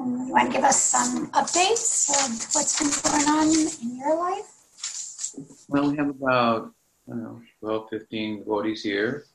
[0.00, 4.16] And you want to give us some updates of what's been going on in your
[4.16, 5.66] life?
[5.68, 6.72] Well, we have about,
[7.06, 9.26] I don't know, 12, 15 devotees here.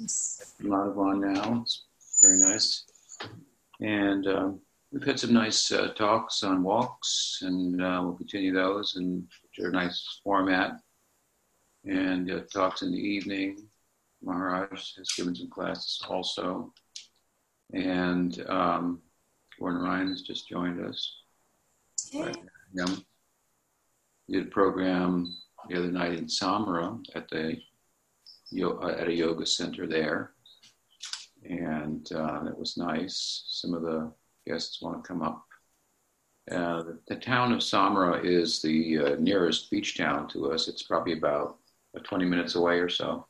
[0.00, 0.54] Yes.
[0.64, 1.62] A lot of on now.
[1.62, 1.84] It's
[2.20, 2.84] very nice.
[3.80, 8.96] And um, we've had some nice uh, talks on walks, and uh, we'll continue those,
[8.96, 10.72] and which are a nice format.
[11.84, 13.68] And uh, talks in the evening.
[14.24, 16.72] Maharaj has given some classes also.
[17.72, 19.00] And um,
[19.58, 21.16] Warren Ryan has just joined us.
[22.14, 22.32] Okay.
[22.74, 22.86] Yeah.
[24.28, 25.34] Did a program
[25.68, 27.58] the other night in Samara at the
[28.62, 30.32] uh, at a yoga center there,
[31.48, 33.44] and uh, it was nice.
[33.48, 34.12] Some of the
[34.46, 35.44] guests want to come up.
[36.50, 40.68] Uh, the, the town of Samara is the uh, nearest beach town to us.
[40.68, 41.56] It's probably about
[41.96, 43.26] uh, 20 minutes away or so.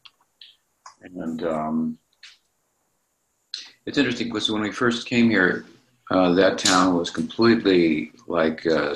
[1.03, 1.99] And um,
[3.87, 5.65] it's interesting because when we first came here,
[6.11, 8.95] uh, that town was completely like uh,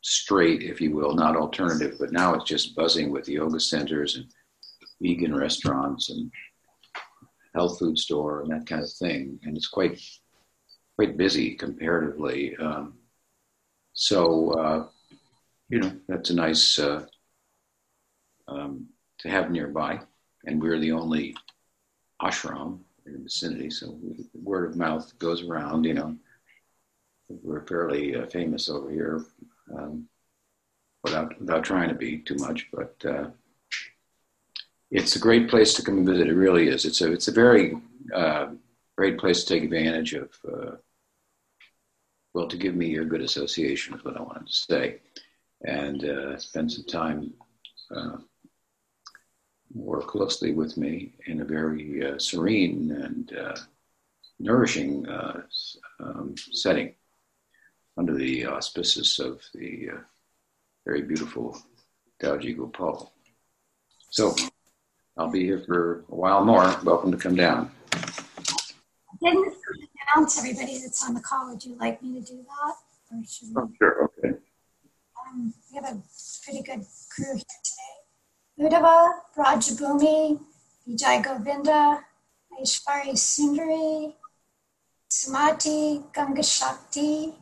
[0.00, 4.26] straight, if you will, not alternative, but now it's just buzzing with yoga centers and
[5.02, 6.30] vegan restaurants and
[7.54, 9.38] health food store and that kind of thing.
[9.44, 10.00] And it's quite
[10.96, 12.56] quite busy comparatively.
[12.56, 12.94] Um,
[13.92, 14.86] so uh,
[15.68, 17.04] you know that's a nice uh,
[18.48, 18.86] um,
[19.18, 20.00] to have nearby,
[20.46, 21.34] and we're the only
[22.22, 23.98] ashram in the vicinity, so
[24.34, 25.84] word of mouth goes around.
[25.84, 26.16] You know,
[27.28, 29.24] we're fairly uh, famous over here,
[29.76, 30.08] um,
[31.02, 32.94] without without trying to be too much, but.
[33.04, 33.30] Uh,
[34.90, 36.28] it's a great place to come and visit.
[36.28, 36.84] It really is.
[36.84, 37.76] It's a it's a very
[38.14, 38.50] uh,
[38.96, 40.30] great place to take advantage of.
[40.46, 40.76] Uh,
[42.34, 44.96] well, to give me your good association is what I wanted to say,
[45.64, 47.34] and uh, spend some time
[47.94, 48.18] uh,
[49.74, 53.32] more closely with me in a very serene and
[54.38, 55.42] nourishing uh,
[56.00, 56.94] um, setting
[57.96, 60.00] under the auspices of the uh,
[60.84, 61.56] very beautiful
[62.22, 63.12] Dauji Gopal.
[64.10, 64.34] So
[65.16, 66.76] I'll be here for a while more.
[66.84, 67.70] Welcome to come down.
[67.94, 69.54] I didn't
[70.14, 71.50] announce everybody that's on the call.
[71.50, 72.74] Would you like me to do that?
[73.16, 73.54] Or should we?
[73.62, 74.10] Oh, sure.
[74.18, 74.34] Okay.
[75.26, 76.02] Um, we have a
[76.44, 77.96] pretty good crew here today.
[78.58, 80.40] Uddhava, Rajabhumi,
[80.88, 82.04] Vijay Govinda,
[82.60, 84.14] Aishwari Sundari,
[85.10, 87.34] Sumati, Ganga Shakti,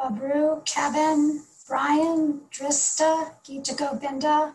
[0.00, 4.54] Babru, Kevin, Brian, Drista, Gita Govinda,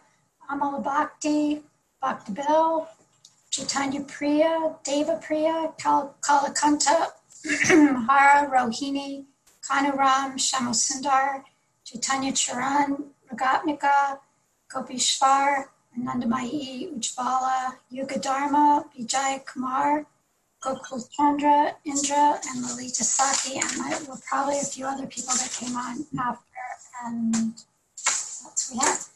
[0.51, 1.61] Amala Bhakti,
[2.01, 2.87] Bhakti Bill,
[3.49, 7.07] Chaitanya Priya, Deva Priya, Kal- Kalakanta,
[8.07, 9.25] Hara, Rohini,
[9.63, 11.43] Kanuram, Shamasundar,
[11.85, 14.19] Chaitanya Charan, Ragatmika,
[14.69, 15.65] Gopishvar,
[15.97, 20.05] Anandamayi, Ujvala, Yuga Dharma, Vijay Kumar,
[20.61, 25.55] Gokul Chandra, Indra, and Lalita Sakhi, and there were probably a few other people that
[25.57, 26.43] came on after,
[27.05, 27.33] and
[28.05, 29.07] that's what we have.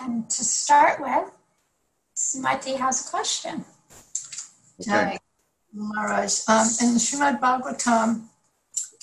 [0.00, 1.30] And to start with,
[2.14, 3.64] Smriti has a question.
[4.80, 4.90] Okay.
[4.90, 5.18] Hi,
[5.72, 6.40] Maharaj.
[6.48, 8.24] Um, in Srimad Bhagavatam,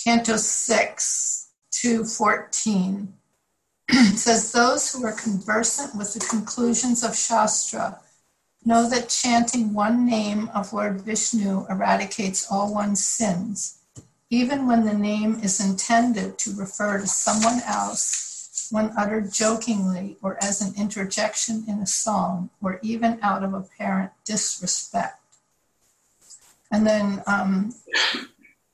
[0.03, 3.13] Canto 6, 2, 14,
[3.89, 7.99] it says, Those who are conversant with the conclusions of Shastra
[8.63, 13.79] know that chanting one name of Lord Vishnu eradicates all one's sins,
[14.29, 20.37] even when the name is intended to refer to someone else, when uttered jokingly or
[20.41, 25.19] as an interjection in a song, or even out of apparent disrespect.
[26.71, 27.73] And then um,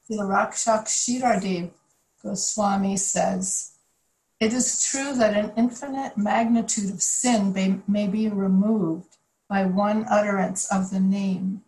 [0.07, 1.71] the Rakshak Sridhar Dev
[2.21, 3.71] Goswami says,
[4.39, 9.16] It is true that an infinite magnitude of sin may, may be removed
[9.49, 11.63] by one utterance of the name,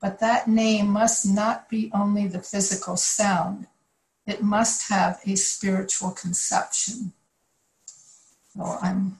[0.00, 3.66] but that name must not be only the physical sound,
[4.26, 7.12] it must have a spiritual conception.
[8.54, 9.18] So I'm,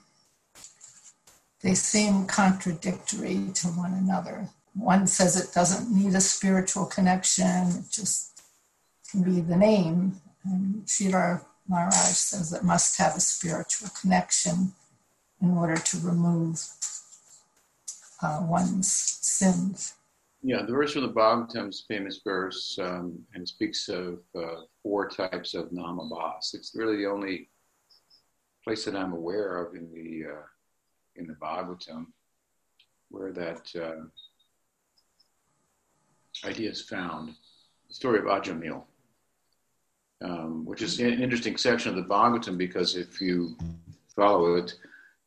[1.61, 7.85] they seem contradictory to one another one says it doesn't need a spiritual connection, it
[7.91, 8.41] just
[9.09, 10.21] can be the name.
[10.43, 14.73] And Sridhar Maharaj says it must have a spiritual connection
[15.41, 16.59] in order to remove
[18.21, 19.95] uh, one's sins.
[20.43, 24.61] Yeah, the verse from the Bhagavatam is a famous verse, um, and speaks of uh,
[24.81, 26.53] four types of namabhas.
[26.53, 27.49] It's really the only
[28.63, 30.45] place that I'm aware of in the uh,
[31.15, 32.07] in the Bhagavatam
[33.11, 34.05] where that uh,
[36.47, 37.35] idea is found.
[37.89, 38.83] The story of Ajamil,
[40.23, 43.57] um, which is an interesting section of the Bhagavatam because if you
[44.15, 44.73] follow it,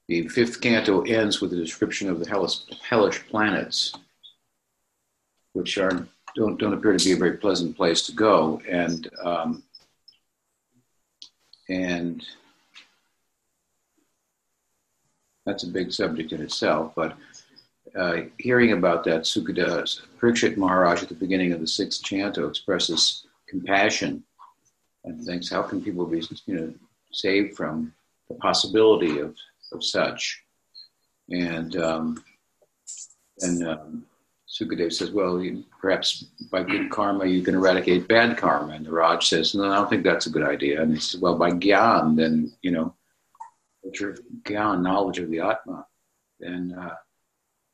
[0.09, 3.95] the fifth canto ends with a description of the hellish, hellish planets,
[5.53, 6.07] which are
[6.37, 8.61] don't don't appear to be a very pleasant place to go.
[8.69, 9.63] And um,
[11.69, 12.23] and
[15.47, 16.93] that's a big subject in itself.
[16.95, 17.17] But
[17.97, 23.27] uh, hearing about that, Sukadeva, Parikshit Maharaj at the beginning of the sixth canto expresses
[23.47, 24.25] compassion
[25.05, 26.75] and thinks, how can people be, you know,
[27.13, 27.93] saved from
[28.29, 29.37] the possibility of,
[29.73, 30.43] of such?
[31.31, 32.25] And um,
[33.41, 34.07] and um,
[34.47, 38.75] says, well, you, perhaps by good karma you can eradicate bad karma.
[38.75, 40.81] And the Raj says, no, I don't think that's a good idea.
[40.81, 42.95] And he says, well, by gyan, then, you know,
[43.85, 45.87] gyan, knowledge of the Atma,
[46.39, 46.95] then uh,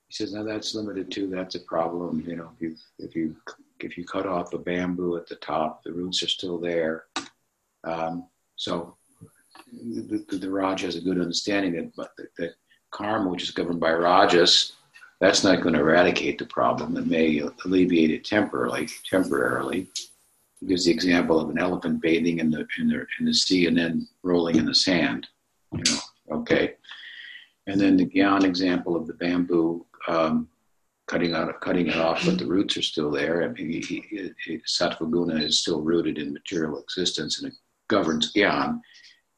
[0.09, 1.29] he says, no, that's limited too.
[1.29, 2.25] That's a problem.
[2.27, 3.37] You know, if you, if you,
[3.81, 7.05] if you cut off a bamboo at the top, the roots are still there.
[7.85, 8.27] Um,
[8.57, 8.97] so
[9.73, 12.55] the, the, the, Raj has a good understanding that, but that, that
[12.91, 14.73] karma, which is governed by Rajas,
[15.21, 16.97] that's not going to eradicate the problem.
[16.97, 18.89] It may alleviate it temporarily.
[19.09, 19.89] Temporarily,
[20.61, 23.67] he gives the example of an elephant bathing in the in the in the sea
[23.67, 25.27] and then rolling in the sand.
[25.73, 26.75] You know, okay.
[27.67, 30.49] And then the Gyan example of the bamboo um,
[31.07, 33.43] cutting out cutting it off, but the roots are still there.
[33.43, 34.61] I mean, he, he, he,
[35.11, 37.59] Guna is still rooted in material existence and it
[37.89, 38.81] governs Gyan.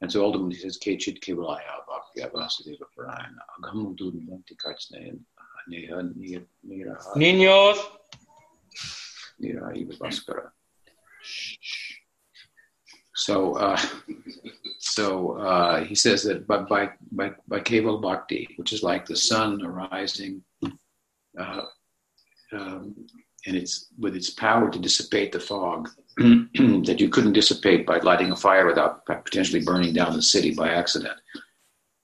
[0.02, 5.20] And so ultimately he says, Kechit Kevalaya Bhaktya Vasudeva Parayana Aghamudu Nilanti Kachnayan
[7.16, 7.78] Niños.
[9.98, 10.50] Bhaskara.
[13.14, 13.80] So, uh,
[14.80, 19.16] so uh, he says that by by by, by Keval Bhakti, which is like the
[19.16, 20.42] sun arising,
[21.38, 21.62] uh,
[22.52, 23.06] um,
[23.46, 25.88] and it's with its power to dissipate the fog
[26.86, 30.70] that you couldn't dissipate by lighting a fire without potentially burning down the city by
[30.70, 31.18] accident.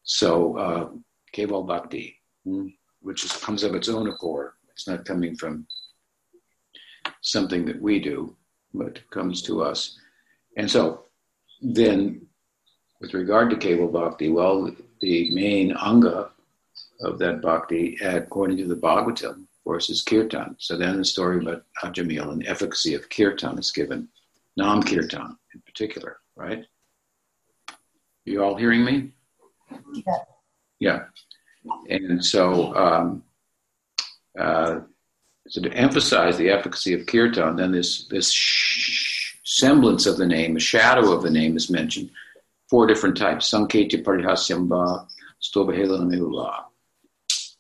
[0.03, 0.89] So, uh,
[1.35, 2.17] Keval Bhakti.
[2.45, 2.69] Hmm?
[3.01, 4.53] which is, comes of its own accord.
[4.71, 5.67] It's not coming from
[7.23, 8.37] something that we do,
[8.75, 9.99] but comes to us.
[10.57, 11.05] And so
[11.63, 12.27] then,
[13.01, 14.71] with regard to Keval Bhakti, well,
[15.01, 16.31] the main anga
[17.01, 20.57] of that bhakti, according to the Bhagavatam, course, is kirtan.
[20.59, 24.09] So then the story about Ajamil and the efficacy of kirtan is given,
[24.57, 26.65] Nam kirtan in particular, right?
[28.25, 29.13] You all hearing me?
[29.93, 30.19] Yeah.
[30.81, 31.01] Yeah.
[31.91, 33.23] And so, um,
[34.41, 34.81] uh,
[35.49, 40.57] so to emphasize the efficacy of kirtan, then this this sh- semblance of the name,
[40.57, 42.11] a shadow of the name, is mentioned.
[42.71, 45.07] Four different types: sanketya parihasyamba,
[45.43, 45.99] stobahela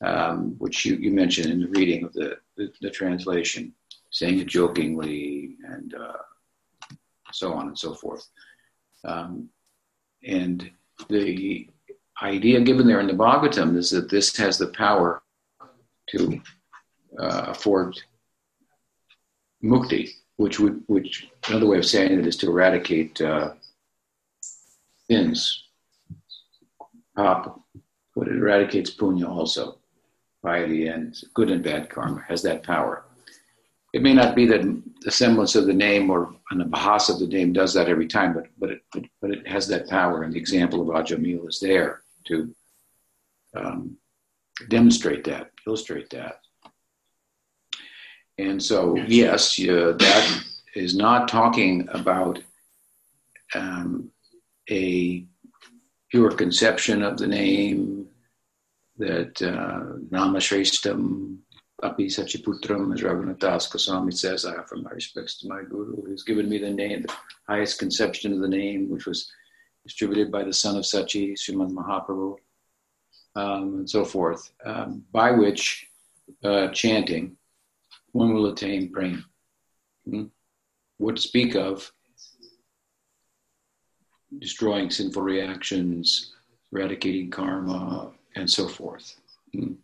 [0.04, 3.72] um, which you, you mentioned in the reading of the, the, the translation,
[4.10, 6.12] saying it jokingly and uh,
[7.32, 8.26] so on and so forth.
[9.04, 9.48] Um,
[10.24, 10.70] and
[11.08, 11.68] the
[12.22, 15.22] idea given there in the Bhagavatam is that this has the power
[16.10, 16.40] to
[17.18, 17.98] uh, afford
[19.62, 23.52] mukti, which would, which another way of saying it is to eradicate uh,
[25.10, 25.64] sins.
[27.16, 27.60] Pop,
[28.14, 29.78] but it eradicates punya also,
[30.42, 33.04] piety and good and bad karma has that power.
[33.92, 37.26] It may not be that the semblance of the name or an bahasa of the
[37.26, 40.32] name does that every time, but but it, but, but it has that power, and
[40.32, 42.54] the example of Ajamil is there to
[43.56, 43.96] um,
[44.68, 46.40] demonstrate that, illustrate that.
[48.38, 50.44] And so, yes, that
[50.76, 52.40] is not talking about
[53.54, 54.10] um,
[54.70, 55.26] a
[56.10, 57.97] pure conception of the name
[58.98, 61.38] that uh, Namashreshtam
[61.82, 66.48] Api Sachiputram, as Raghunath Goswami says, I offer my respects to my Guru, who's given
[66.48, 67.14] me the name, the
[67.48, 69.30] highest conception of the name, which was
[69.84, 72.36] distributed by the son of Sachi, Sriman Mahaprabhu,
[73.36, 75.86] um, and so forth, um, by which
[76.42, 77.36] uh, chanting
[78.12, 79.22] one will attain prema.
[80.04, 80.24] Hmm?
[80.96, 81.90] What to speak of
[84.40, 86.34] destroying sinful reactions,
[86.72, 89.16] eradicating karma, and so forth.
[89.52, 89.74] Hmm?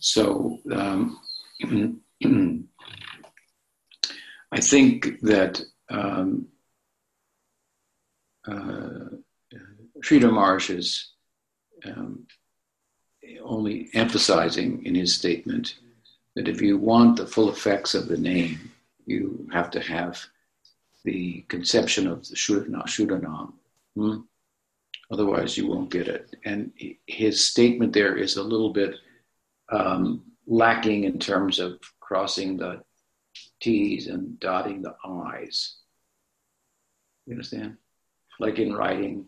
[0.00, 1.20] So, um,
[4.52, 6.48] I think that um,
[8.46, 9.08] uh,
[10.00, 11.12] Sridhar Maharaj is
[11.84, 12.26] um,
[13.42, 15.76] only emphasizing in his statement
[16.34, 18.72] that if you want the full effects of the name,
[19.06, 20.18] you have to have
[21.04, 23.52] the conception of the Shuddhanam.
[23.96, 24.20] Hmm?
[25.10, 26.34] Otherwise, you won't get it.
[26.44, 26.72] And
[27.06, 28.94] his statement there is a little bit
[29.70, 32.82] um, lacking in terms of crossing the
[33.60, 35.76] T's and dotting the I's.
[37.26, 37.76] You understand?
[38.42, 39.24] like in writing,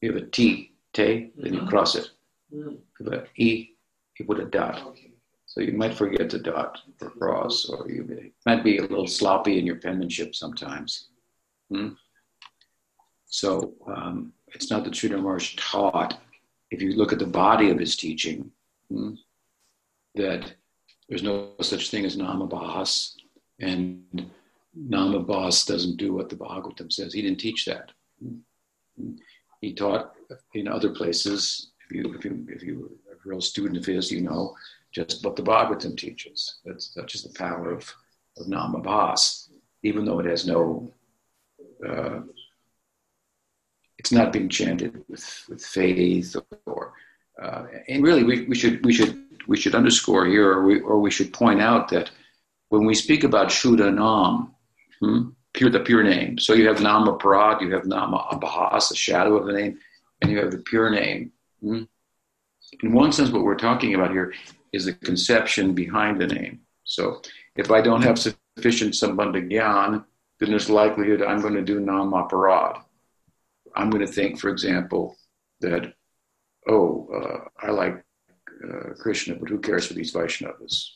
[0.00, 1.68] you have a T, te, then you mm-hmm.
[1.68, 2.10] cross it.
[2.54, 2.78] Mm.
[3.00, 3.70] You have a E,
[4.18, 4.96] you put a dot.
[5.46, 9.06] So you might forget the dot or cross, or you may, might be a little
[9.06, 11.08] sloppy in your penmanship sometimes.
[11.70, 11.90] Hmm?
[13.26, 16.20] So um, it's not that Sridhar Maharaj taught,
[16.70, 18.50] if you look at the body of his teaching,
[18.88, 19.14] hmm,
[20.14, 20.54] that
[21.08, 23.14] there's no such thing as Namabhas,
[23.60, 24.30] and
[24.88, 27.12] Namabhas doesn't do what the Bhagavatam says.
[27.12, 27.92] He didn't teach that.
[29.60, 30.14] He taught
[30.54, 31.72] in other places.
[31.86, 34.54] If you if you if you are a real student of his, you know
[34.92, 36.60] just what the Bhagavatam teaches.
[36.64, 37.92] That's that's just the power of
[38.38, 39.48] of Namabhas,
[39.82, 40.92] even though it has no.
[41.86, 42.20] Uh,
[44.04, 46.92] it's not being chanted with, with faith or,
[47.42, 49.18] uh, and really we, we should we should
[49.48, 52.10] we should underscore here, or we, or we should point out that
[52.68, 54.54] when we speak about Shuddha Nam,
[55.00, 58.94] hmm, pure, the pure name, so you have Nama Parad, you have Nama Abhas, the
[58.94, 59.78] shadow of the name,
[60.20, 61.32] and you have the pure name.
[61.62, 61.84] Hmm?
[62.82, 64.34] In one sense, what we're talking about here
[64.74, 66.60] is the conception behind the name.
[66.84, 67.22] So
[67.56, 70.04] if I don't have sufficient Sambandha Gyan,
[70.40, 72.83] then there's likelihood I'm going to do Nama Parad.
[73.74, 75.16] I'm going to think, for example,
[75.60, 75.92] that,
[76.68, 78.04] oh, uh, I like
[78.64, 80.88] uh, Krishna, but who cares for these Vaishnavas?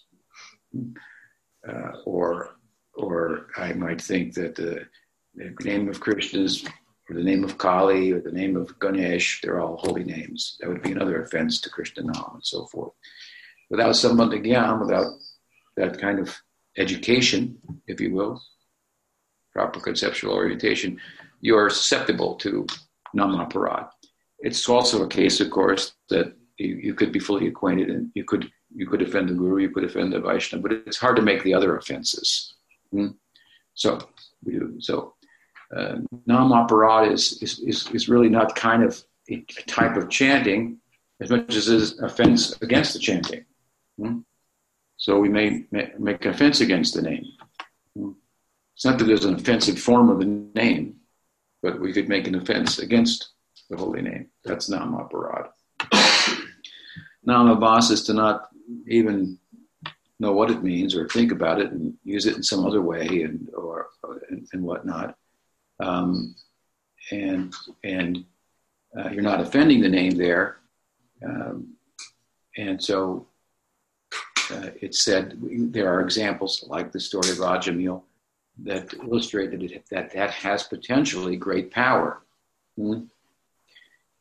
[1.68, 2.56] Uh, or,
[2.94, 4.86] or I might think that the,
[5.34, 6.64] the name of Krishna is,
[7.08, 10.56] or the name of Kali, or the name of Ganesh, they're all holy names.
[10.60, 12.92] That would be another offense to Krishna Nam and so forth.
[13.70, 15.06] Without Sambandha Gyan, without
[15.76, 16.36] that kind of
[16.76, 18.40] education, if you will,
[19.52, 21.00] proper conceptual orientation,
[21.40, 22.66] you are susceptible to
[23.16, 23.88] namaparad.
[24.40, 28.24] It's also a case, of course, that you, you could be fully acquainted and you
[28.24, 31.22] could you could offend the guru, you could offend the Vaishnava, but it's hard to
[31.22, 32.54] make the other offenses.
[32.92, 33.08] Hmm?
[33.74, 33.98] So
[34.44, 34.76] we do.
[34.78, 35.14] So
[35.74, 35.96] uh,
[36.28, 40.78] namaparad is, is, is, is really not kind of a type of chanting
[41.20, 43.44] as much as is offense against the chanting.
[43.98, 44.18] Hmm?
[44.96, 47.24] So we may, may make offense against the name.
[47.96, 48.10] Hmm?
[48.74, 50.96] It's not that there's an offensive form of the name,
[51.62, 53.30] but we could make an offense against
[53.70, 54.28] the holy name.
[54.44, 55.48] That's namaparad.
[57.26, 58.48] Namabhas is to not
[58.86, 59.38] even
[60.20, 63.22] know what it means or think about it and use it in some other way
[63.22, 63.88] and or
[64.30, 65.16] and, and whatnot.
[65.80, 66.34] Um,
[67.10, 68.24] and and
[68.98, 70.58] uh, you're not offending the name there.
[71.24, 71.74] Um,
[72.56, 73.26] and so
[74.50, 75.38] uh, it said
[75.72, 78.02] there are examples like the story of Ajamil
[78.64, 82.20] that illustrated it, that that has potentially great power.
[82.78, 83.04] Mm-hmm.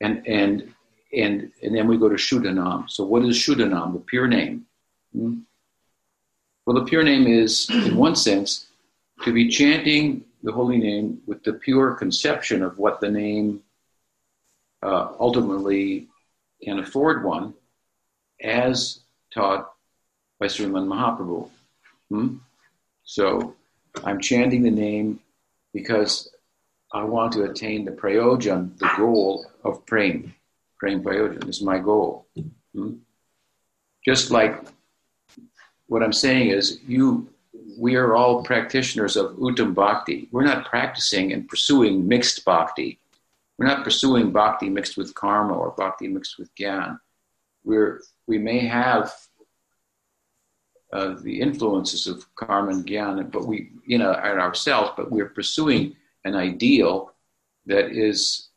[0.02, 0.74] And and
[1.14, 2.90] and and then we go to Shuddhanam.
[2.90, 4.66] So what is Shuddhanam, the pure name?
[5.14, 5.40] Hmm?
[6.66, 8.68] Well, the pure name is, in one sense,
[9.24, 13.62] to be chanting the holy name with the pure conception of what the name
[14.84, 16.08] uh, ultimately
[16.62, 17.54] can afford one,
[18.42, 19.00] as
[19.34, 19.72] taught
[20.40, 21.50] by Sriman Mahaprabhu.
[22.10, 22.38] Hmm?
[23.04, 23.56] So
[24.04, 25.20] I'm chanting the name
[25.74, 26.30] because
[26.94, 30.34] I want to attain the prayojan, the goal of praying
[30.78, 32.28] praying prayojan is my goal.
[32.74, 32.96] Hmm?
[34.06, 34.64] Just like
[35.88, 37.30] what I'm saying is, you,
[37.78, 40.28] we are all practitioners of uttam bhakti.
[40.32, 43.00] We're not practicing and pursuing mixed bhakti.
[43.58, 47.00] We're not pursuing bhakti mixed with karma or bhakti mixed with gyan.
[47.64, 49.14] We're, we may have
[50.94, 55.30] uh, the influences of karma and gyan, but we, you know, at ourselves, but we're
[55.30, 57.12] pursuing an ideal
[57.66, 58.50] that is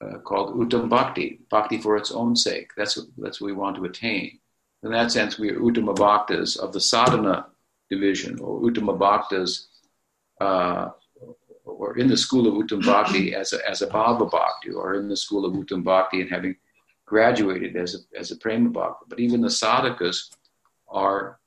[0.00, 2.70] uh, called Uttam Bhakti, Bhakti for its own sake.
[2.76, 4.38] That's what, that's what we want to attain.
[4.82, 7.46] In that sense, we are Uttama Bhaktas of the sadhana
[7.90, 9.66] division, or Uttama Bhaktas,
[10.40, 10.90] uh,
[11.64, 15.08] or in the school of Uttam Bhakti as a, as a Bhava Bhakti, or in
[15.08, 16.56] the school of Uttam Bhakti and having
[17.06, 19.06] graduated as a, as a Prema Bhakti.
[19.08, 20.34] But even the sadhakas
[20.88, 21.37] are,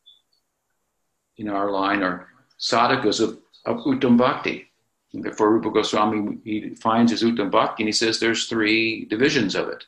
[1.41, 2.27] in our line, are
[2.59, 4.67] sadhakas of, of Uttam Bhakti.
[5.13, 9.67] Therefore, Rupa Goswami he finds his Uttam Bhakti and he says there's three divisions of
[9.67, 9.83] it: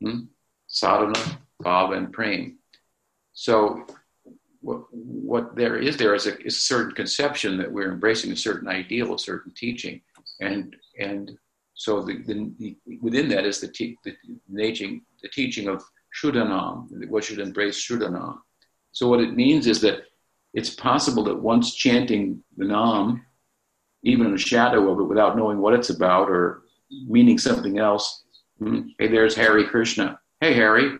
[0.00, 0.20] hmm?
[0.66, 1.18] sadhana,
[1.62, 2.58] bhava, and prem.
[3.34, 3.86] So,
[4.60, 8.36] what, what there is there is a, is a certain conception that we're embracing a
[8.36, 10.00] certain ideal, a certain teaching,
[10.40, 11.36] and and
[11.74, 14.14] so the, the, within that is the, te- the
[14.56, 15.82] teaching the teaching of
[16.14, 18.38] Shuddhanam, what should embrace Shuddhanam.
[18.92, 20.04] So what it means is that
[20.54, 23.24] it's possible that once chanting the Nam
[24.02, 28.24] even a shadow of it without knowing what it's about or meaning something else.
[28.58, 30.18] Hmm, hey, there's Harry Krishna.
[30.40, 30.98] Hey, Harry,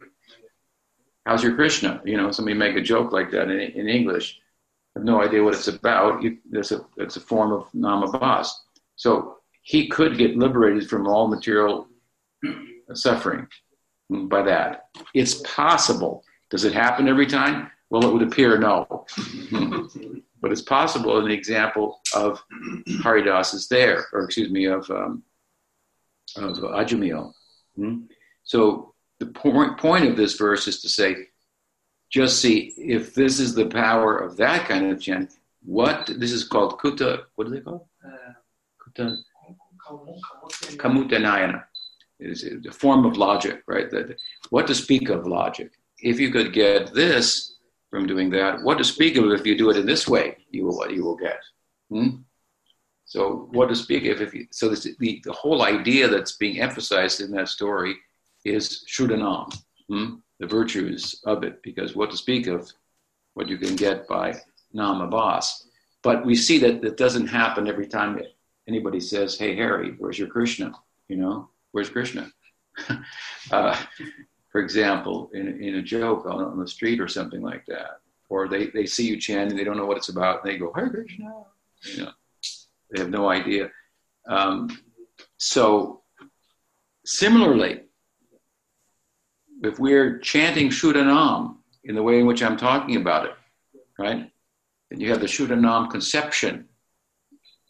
[1.27, 2.01] how's your Krishna?
[2.05, 4.39] You know, somebody make a joke like that in, in English.
[4.95, 6.23] I have no idea what it's about.
[6.23, 8.49] You, a, it's a form of namabhas.
[8.97, 11.89] So he could get liberated from all material
[12.95, 13.47] suffering
[14.11, 14.89] by that.
[15.15, 16.25] It's possible.
[16.51, 17.71] Does it happen every time?
[17.93, 19.05] Well, it would appear no.
[20.41, 22.43] but it's possible an example of
[23.03, 25.23] Haridas is there, or excuse me, of um,
[26.37, 27.35] of Ajamil.
[27.77, 28.05] Hmm?
[28.45, 31.17] So the point, point of this verse is to say,
[32.11, 35.35] just see if this is the power of that kind of chant.
[35.63, 37.25] What this is called kuta.
[37.35, 37.91] What do they call?
[38.83, 39.19] Kuta.
[40.79, 41.65] Kamutanayana.
[42.21, 43.91] It is a form of logic, right?
[43.91, 44.17] That
[44.49, 45.73] what to speak of logic.
[45.99, 47.52] If you could get this
[47.93, 50.65] from doing that, what to speak of if you do it in this way, you
[50.65, 51.41] will you will get.
[51.91, 52.23] Hmm?
[53.05, 56.59] So what to speak of if you, so this, the the whole idea that's being
[56.59, 57.95] emphasized in that story
[58.47, 59.55] is shuddhanam,
[59.89, 60.15] hmm?
[60.41, 62.73] the virtues of it, because what to speak of,
[63.35, 64.37] what you can get by
[64.75, 65.65] namabas.
[66.03, 68.19] But we see that that doesn't happen every time
[68.67, 70.73] anybody says, "Hey Harry, where's your Krishna?"
[71.09, 72.33] You know, where's Krishna?
[73.51, 73.77] uh,
[74.53, 78.49] for example, in, in a joke on, on, the street or something like that, or
[78.49, 80.91] they, they see you chanting, they don't know what it's about, and they go, Hare
[80.91, 81.33] Krishna.
[81.85, 82.11] You know,
[82.91, 83.71] they have no idea.
[84.29, 84.69] Um,
[85.39, 86.03] so,
[87.07, 87.81] similarly,
[89.63, 93.35] if we're chanting Shuddhanam in the way in which I'm talking about it,
[93.99, 94.31] right?
[94.91, 96.69] And you have the Shuddhanam conception.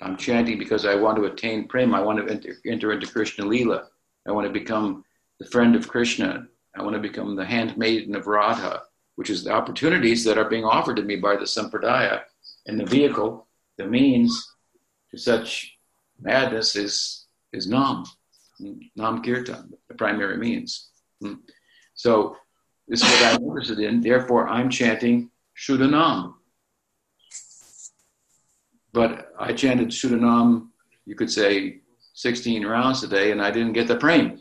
[0.00, 1.94] I'm chanting because I want to attain prem.
[1.94, 3.84] I want to enter, enter into Krishna Lila.
[4.26, 5.04] I want to become
[5.38, 6.48] the friend of Krishna.
[6.74, 8.82] I want to become the handmaiden of Radha,
[9.16, 12.22] which is the opportunities that are being offered to me by the Sampradaya.
[12.66, 14.54] And the vehicle, the means
[15.10, 15.76] to such
[16.20, 18.04] madness is, is Nam,
[18.96, 20.88] Nam Kirtan, the primary means.
[21.20, 21.34] Hmm.
[21.94, 22.36] So
[22.88, 24.00] this is what I'm interested in.
[24.00, 26.34] Therefore, I'm chanting Shuddhanam.
[28.92, 30.68] But I chanted Shuddhanam,
[31.06, 31.80] you could say
[32.14, 34.40] 16 rounds today, and I didn't get the prem.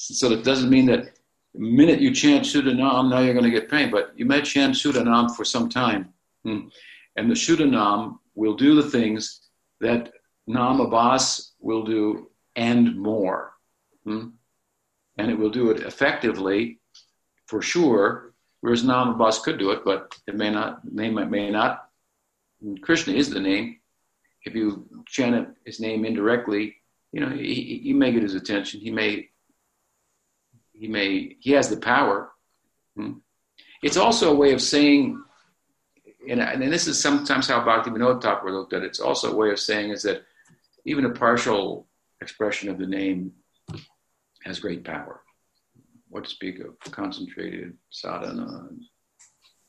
[0.00, 1.16] So it doesn't mean that
[1.54, 3.90] the minute you chant Shuddhanam, now you're going to get pain.
[3.90, 6.12] But you may chant Shuddhanam for some time.
[6.46, 6.70] Mm.
[7.16, 9.40] And the Shuddhanam will do the things
[9.80, 10.12] that
[10.46, 13.54] Nam Abbas will do and more.
[14.06, 14.32] Mm
[15.18, 16.78] and it will do it effectively
[17.46, 18.32] for sure.
[18.60, 21.88] Whereas Namabas could do it, but it may not, may, may not.
[22.82, 23.78] Krishna is the name.
[24.44, 26.76] If you chant his name indirectly,
[27.12, 28.80] you know, he, he may get his attention.
[28.80, 29.28] He may,
[30.78, 32.30] he may, he has the power.
[32.96, 33.14] Hmm.
[33.82, 35.22] It's also a way of saying,
[36.28, 38.86] and, and this is sometimes how Bhaktivinoda Thakur looked at it.
[38.86, 40.22] It's also a way of saying is that
[40.84, 41.86] even a partial
[42.20, 43.32] expression of the name
[44.44, 45.22] has great power.
[46.08, 48.68] What to speak of concentrated sadhana,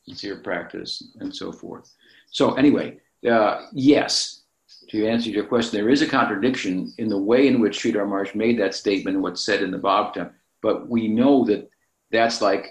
[0.06, 1.92] sincere practice, and so forth.
[2.30, 2.98] So, anyway,
[3.30, 4.42] uh, yes,
[4.88, 8.34] to answer your question, there is a contradiction in the way in which Sridhar Maharaj
[8.34, 11.70] made that statement and what's said in the Bhagavatam, but we know that
[12.10, 12.66] that's like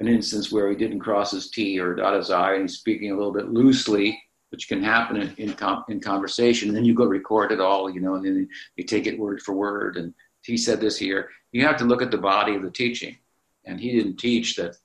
[0.00, 3.12] an instance where he didn't cross his T or dot his I and he's speaking
[3.12, 6.68] a little bit loosely, which can happen in, in, com- in conversation.
[6.68, 9.42] And then you go record it all, you know, and then you take it word
[9.42, 11.28] for word and he said this here.
[11.52, 13.16] You have to look at the body of the teaching.
[13.66, 14.76] And he didn't teach that,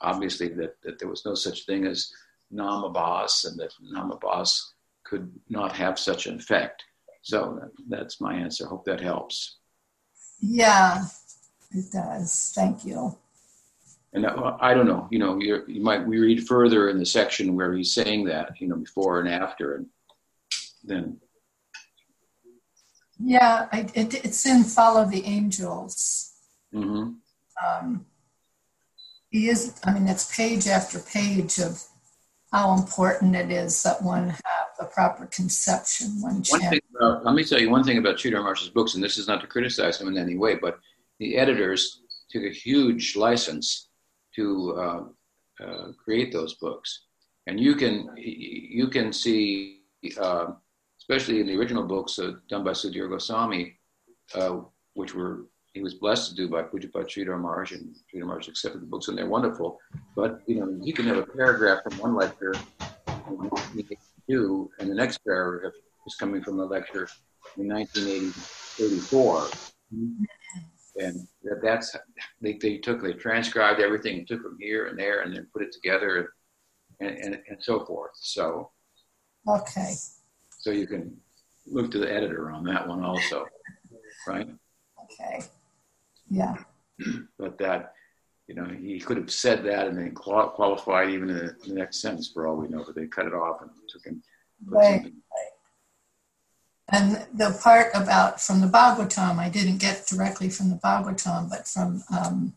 [0.00, 2.12] obviously, that, that there was no such thing as
[2.54, 4.62] namabas and that namabas
[5.04, 6.84] could not have such an effect.
[7.22, 8.66] So uh, that's my answer.
[8.66, 9.56] Hope that helps.
[10.40, 11.04] Yeah,
[11.70, 12.52] it does.
[12.54, 13.16] Thank you.
[14.12, 17.74] And I don't know, you know, you might we read further in the section where
[17.74, 19.86] he's saying that, you know, before and after, and
[20.82, 21.20] then
[23.20, 26.32] yeah, I, it, it's in Follow the Angels.
[26.74, 27.14] Mm-hmm.
[27.64, 28.06] Um,
[29.30, 31.82] he is, I mean, it's page after page of
[32.52, 36.20] how important it is that one have a proper conception.
[36.20, 39.02] One, one thing about, let me tell you one thing about Sridhar Maharaj's books, and
[39.02, 40.78] this is not to criticize him in any way, but
[41.18, 43.88] the editors took a huge license
[44.36, 47.06] to uh, uh, create those books,
[47.46, 49.80] and you can you can see
[50.20, 50.46] uh,
[51.00, 53.78] especially in the original books uh, done by Sudhir Goswami,
[54.34, 54.60] uh,
[54.94, 58.82] which were he was blessed to do by Pujyapad Sridhar Maharaj, and Sridhar Maharaj accepted
[58.82, 59.78] the books, and they're wonderful.
[60.16, 62.54] But you know, he can have a paragraph from one lecture,
[63.06, 63.50] and
[64.80, 65.72] and the next paragraph
[66.06, 67.08] is coming from a lecture
[67.56, 69.48] in 1984.
[70.98, 71.96] And that, that's
[72.40, 75.62] they, they took they transcribed everything and took from here and there and then put
[75.62, 76.28] it together and
[77.00, 78.12] and, and, and so forth.
[78.14, 78.70] So
[79.46, 79.94] okay.
[80.58, 81.16] So you can
[81.66, 83.46] look to the editor on that one also,
[84.26, 84.48] right?
[85.04, 85.44] Okay.
[86.30, 86.56] Yeah.
[87.38, 87.92] But that,
[88.48, 91.74] you know, he could have said that and then qualified even in the, in the
[91.74, 94.22] next sentence for all we know, but they cut it off and took him.
[94.66, 95.12] Right.
[96.90, 101.68] And the part about from the Bhagavatam, I didn't get directly from the Bhagavatam, but
[101.68, 102.54] from um,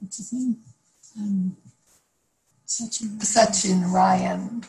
[0.00, 0.56] what's his name?
[1.18, 1.56] Um,
[2.66, 3.18] Sachin.
[3.18, 4.64] Sachin Ryan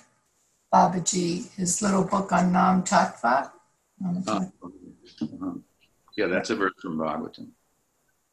[0.73, 3.51] Babaji, his little book on Nam Tattva.
[4.06, 4.45] Uh-huh.
[6.15, 7.47] Yeah, that's a verse from Bhagavatam.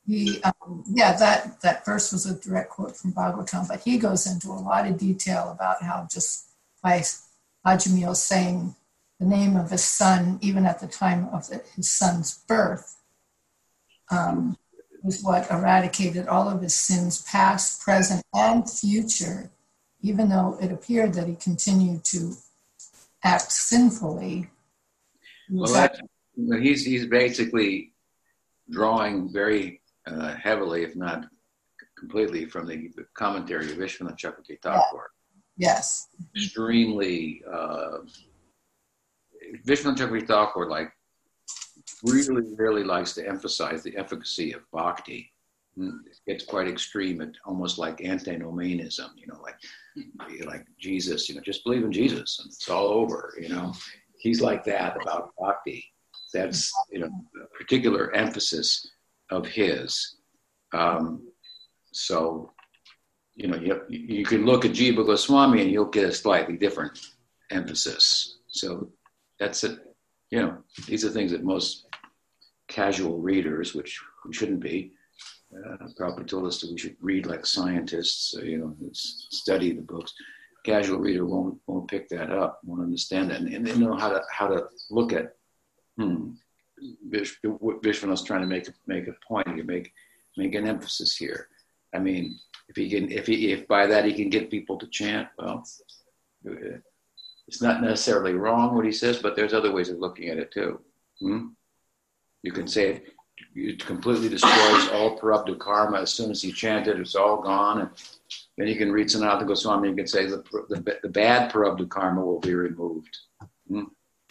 [0.07, 4.27] He, um, yeah, that, that verse was a direct quote from Bhagavatam, but he goes
[4.27, 6.49] into a lot of detail about how just
[6.83, 7.03] by
[7.65, 8.75] Ajamil saying
[9.21, 12.97] the name of his son, even at the time of the, his son's birth,
[14.11, 14.57] um,
[15.03, 19.51] was what eradicated all of his sins, past, present, and future,
[20.01, 22.35] even though it appeared that he continued to
[23.23, 24.49] act sinfully.
[25.51, 26.01] Well, that,
[26.61, 27.93] he's, he's basically
[28.71, 31.27] drawing very uh, heavily, if not
[31.99, 35.11] completely, from the, the commentary of Vishwanath Chakravarti Thakur.
[35.57, 36.09] Yes.
[36.35, 37.99] Extremely, uh,
[39.67, 40.93] Vishwanath Chakravarti Thakur, like,
[42.03, 45.31] really, really likes to emphasize the efficacy of bhakti.
[45.79, 49.57] Mm, it's quite extreme, and almost like antinomianism, you know, like
[50.47, 53.75] like Jesus, you know, just believe in Jesus and it's all over, you know.
[54.19, 55.85] He's like that about bhakti.
[56.33, 57.11] That's you know
[57.43, 58.89] a particular emphasis
[59.31, 60.17] of his.
[60.73, 61.27] Um,
[61.93, 62.51] so,
[63.37, 66.99] you know, you, you can look at Jiva Goswami and you'll get a slightly different
[67.51, 68.39] emphasis.
[68.49, 68.91] So
[69.39, 69.79] that's it.
[70.31, 71.87] You know, these are things that most
[72.69, 74.93] casual readers, which we shouldn't be,
[75.55, 75.87] uh,
[76.27, 80.13] told us that we should read like scientists, uh, you know, study the books.
[80.65, 84.09] Casual reader won't won't pick that up, won't understand that, and, and they know how
[84.09, 85.37] to how to look at.
[85.99, 86.31] Hmm,
[87.83, 89.47] Vishwanath's trying to make make a point.
[89.55, 89.93] He make
[90.39, 91.49] make an emphasis here.
[91.95, 94.87] I mean, if he can, if he if by that he can get people to
[94.89, 95.63] chant, well,
[97.47, 100.53] it's not necessarily wrong what he says, but there's other ways of looking at it
[100.53, 100.81] too.
[101.21, 101.49] Hmm?
[102.43, 103.03] You can say
[103.55, 106.01] it completely destroys all Prarabdha karma.
[106.01, 107.81] As soon as he chanted, it's all gone.
[107.81, 107.91] And
[108.57, 111.89] then you can read Sanatana Goswami, and you can say the, the, the bad Prarabdha
[111.89, 113.17] karma will be removed.
[113.69, 113.85] Hmm?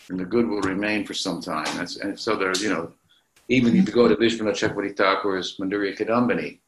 [0.10, 1.78] And the good will remain for some time.
[1.78, 2.92] That's, and so there, you know,
[3.50, 6.60] even if you go to Vishwanath Chakravarti Thakur's Madhurya Kadambini,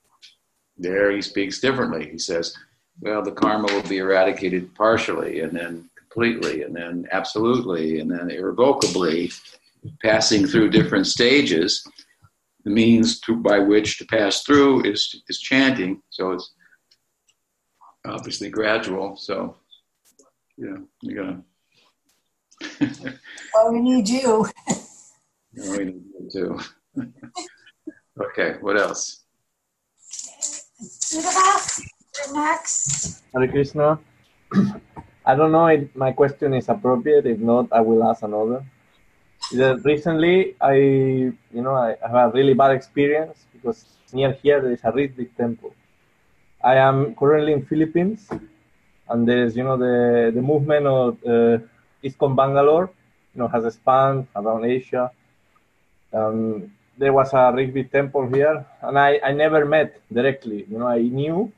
[0.78, 2.10] there he speaks differently.
[2.10, 2.56] He says,
[3.02, 8.30] well, the karma will be eradicated partially and then completely and then absolutely and then
[8.30, 9.32] irrevocably,
[10.02, 11.86] passing through different stages
[12.64, 16.02] the means to, by which to pass through is, is chanting.
[16.10, 16.52] So it's
[18.08, 19.16] obviously gradual.
[19.18, 19.58] So,
[20.58, 21.44] yeah, you gotta.
[23.54, 24.48] well, we need you.
[25.54, 26.60] yeah, we need you too.
[28.24, 29.26] okay, what else?
[32.34, 33.22] next.
[33.32, 34.00] Hare Krishna.
[35.26, 37.26] I don't know if my question is appropriate.
[37.26, 38.64] If not, I will ask another
[39.52, 44.82] recently I, you know, I have a really bad experience because near here there is
[44.84, 45.74] a Ritwik temple.
[46.64, 48.28] I am currently in Philippines,
[49.10, 51.60] and there's, you know, the the movement of uh,
[52.36, 52.90] Bangalore,
[53.34, 55.12] you know, has expanded around Asia.
[56.14, 60.66] Um, there was a Ritwik temple here, and I, I never met directly.
[60.70, 61.52] You know, I knew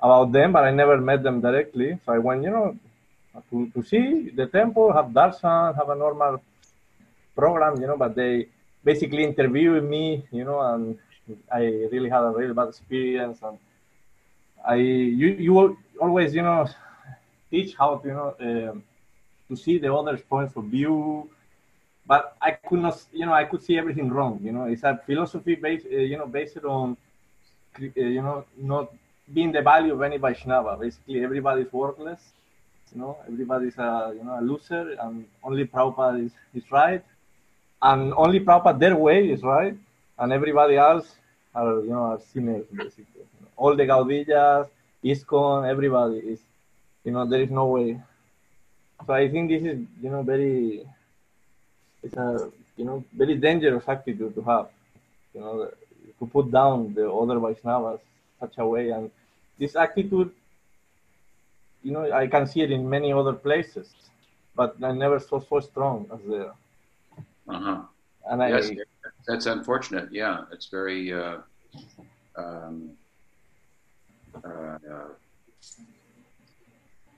[0.00, 1.98] about them, but I never met them directly.
[2.04, 2.76] So I went, you know,
[3.50, 6.42] to, to see the temple, have darshan, have a normal
[7.34, 8.46] program, you know, but they
[8.84, 10.98] basically interviewed me, you know, and
[11.52, 11.60] I
[11.92, 13.38] really had a really bad experience.
[13.42, 13.58] And
[14.66, 16.68] I, you, you always, you know,
[17.50, 18.82] teach how to, you know, um,
[19.48, 21.28] to see the other's points of view.
[22.06, 24.40] But I could not, you know, I could see everything wrong.
[24.42, 26.96] You know, it's a philosophy based, uh, you know, based on,
[27.80, 28.92] uh, you know, not
[29.32, 30.76] being the value of any Vaishnava.
[30.80, 32.20] Basically, everybody's worthless.
[32.94, 37.04] You know, everybody's a, you know, a loser, and only Prabhupada is, is right
[37.82, 39.76] and only Prabhupada their way is right,
[40.18, 41.14] and everybody else
[41.54, 43.22] are you know are sinners basically.
[43.56, 44.68] All the Gaudiyas,
[45.04, 46.38] ISKCON, everybody is,
[47.02, 48.00] you know, there is no way.
[49.04, 50.86] So I think this is you know very,
[52.02, 54.68] it's a you know very dangerous attitude to have,
[55.34, 55.70] you know,
[56.18, 58.00] to put down the other Vaishnavas
[58.40, 59.10] such a way, and
[59.58, 60.30] this attitude,
[61.82, 63.92] you know, I can see it in many other places,
[64.54, 66.52] but I never saw so strong as there.
[67.48, 67.82] Uh-huh.
[68.30, 68.70] And I, yes,
[69.26, 70.12] that's unfortunate.
[70.12, 71.38] Yeah, it's very uh,
[72.36, 72.90] um,
[74.44, 74.78] uh,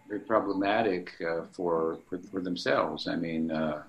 [0.08, 3.08] very problematic uh, for, for, for themselves.
[3.08, 3.82] I mean, uh,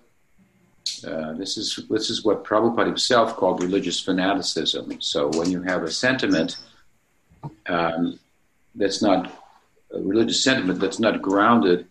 [1.07, 5.01] uh, this is this is what Prabhupada himself called religious fanaticism.
[5.01, 6.57] So when you have a sentiment
[7.67, 8.19] um,
[8.75, 9.31] that's not
[9.93, 11.87] a religious sentiment that's not grounded,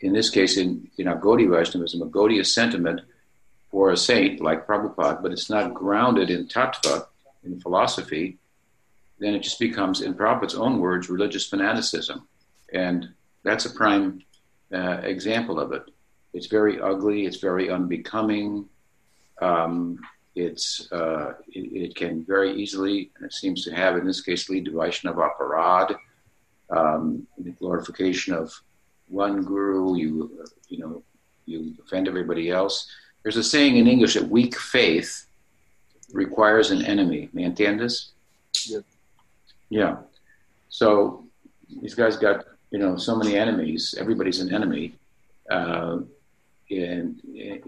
[0.00, 3.00] in this case, in in our Gaudiya Vaishnavism, a Gaudiya sentiment
[3.70, 7.06] for a saint like Prabhupada, but it's not grounded in tattva,
[7.44, 8.38] in philosophy,
[9.18, 12.26] then it just becomes, in Prabhupada's own words, religious fanaticism.
[12.72, 13.08] And
[13.42, 14.22] that's a prime
[14.72, 15.82] uh, example of it.
[16.32, 18.68] It's very ugly, it's very unbecoming.
[19.40, 20.00] Um,
[20.38, 24.48] it's uh, it, it, can very easily, and it seems to have in this case,
[24.48, 25.96] lead to Vaishnava parad,
[26.70, 28.52] um, the glorification of
[29.08, 29.96] one guru.
[29.96, 31.02] You you know
[31.46, 32.86] you offend everybody else.
[33.22, 35.26] There's a saying in English that weak faith
[36.12, 37.28] requires an enemy.
[37.32, 38.10] ¿Me entiendes?
[38.66, 38.80] Yeah.
[39.70, 39.96] Yeah.
[40.68, 41.24] So
[41.82, 43.94] these guys got you know so many enemies.
[43.98, 44.94] Everybody's an enemy,
[45.50, 45.98] uh,
[46.70, 47.62] and, and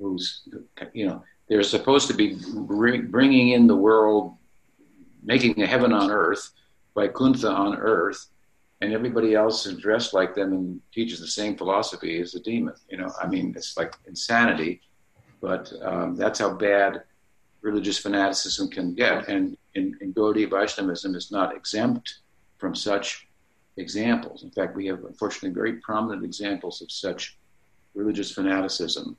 [0.00, 0.48] who's
[0.94, 4.36] you know they're supposed to be bringing in the world,
[5.22, 6.52] making a heaven on earth,
[6.94, 8.28] by Vaikuntha on earth,
[8.80, 12.74] and everybody else is dressed like them and teaches the same philosophy as the demon.
[12.88, 14.80] You know, I mean, it's like insanity,
[15.40, 17.02] but um, that's how bad
[17.62, 19.28] religious fanaticism can get.
[19.28, 22.20] And in, in Gaudiya Vaishnavism is not exempt
[22.58, 23.26] from such
[23.76, 24.44] examples.
[24.44, 27.36] In fact, we have unfortunately very prominent examples of such
[27.94, 29.16] religious fanaticism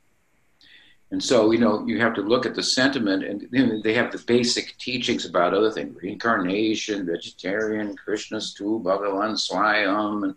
[1.12, 3.94] and so, you know, you have to look at the sentiment, and you know, they
[3.94, 10.36] have the basic teachings about other things reincarnation, vegetarian, Krishnastu, Bhagavan Swayam, and,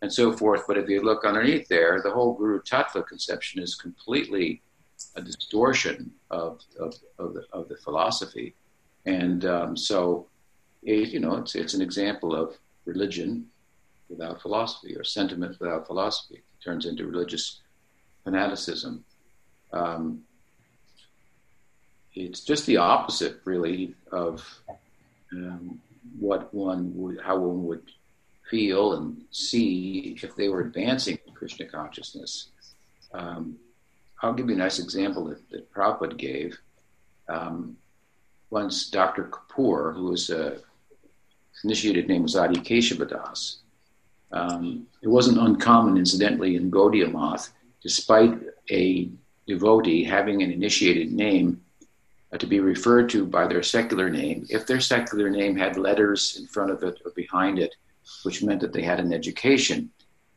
[0.00, 0.62] and so forth.
[0.68, 4.62] But if you look underneath there, the whole Guru Tattva conception is completely
[5.16, 8.54] a distortion of, of, of, the, of the philosophy.
[9.06, 10.28] And um, so,
[10.84, 13.48] it, you know, it's, it's an example of religion
[14.08, 16.36] without philosophy or sentiment without philosophy.
[16.36, 17.60] It turns into religious
[18.22, 19.04] fanaticism.
[19.72, 20.22] Um,
[22.14, 24.46] it's just the opposite, really, of
[25.32, 25.80] um,
[26.18, 27.90] what one would, how one would
[28.50, 32.48] feel and see if they were advancing Krishna consciousness.
[33.14, 33.56] Um,
[34.20, 36.58] I'll give you a nice example that, that Prabhupada gave.
[37.28, 37.76] Um,
[38.50, 39.24] once Dr.
[39.24, 40.58] Kapoor, who was a
[41.64, 43.56] initiated name was Adi Keshabadas.
[44.32, 48.38] Um, it wasn't uncommon, incidentally, in Gaudiya Math, despite
[48.70, 49.08] a
[49.46, 51.60] devotee having an initiated name
[52.32, 56.36] uh, to be referred to by their secular name if their secular name had letters
[56.40, 57.74] in front of it or behind it,
[58.22, 59.90] which meant that they had an education,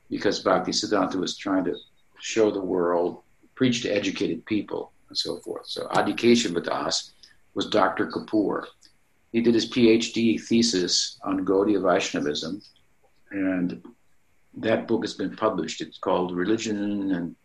[0.09, 1.75] because Bhakti Siddhanta was trying to
[2.19, 3.21] show the world,
[3.55, 5.67] preach to educated people, and so forth.
[5.67, 7.11] So Adi Keshav
[7.53, 8.07] was Dr.
[8.07, 8.65] Kapoor.
[9.31, 12.61] He did his PhD thesis on Gaudiya Vaishnavism,
[13.31, 13.83] and
[14.57, 15.81] that book has been published.
[15.81, 17.35] It's called Religion and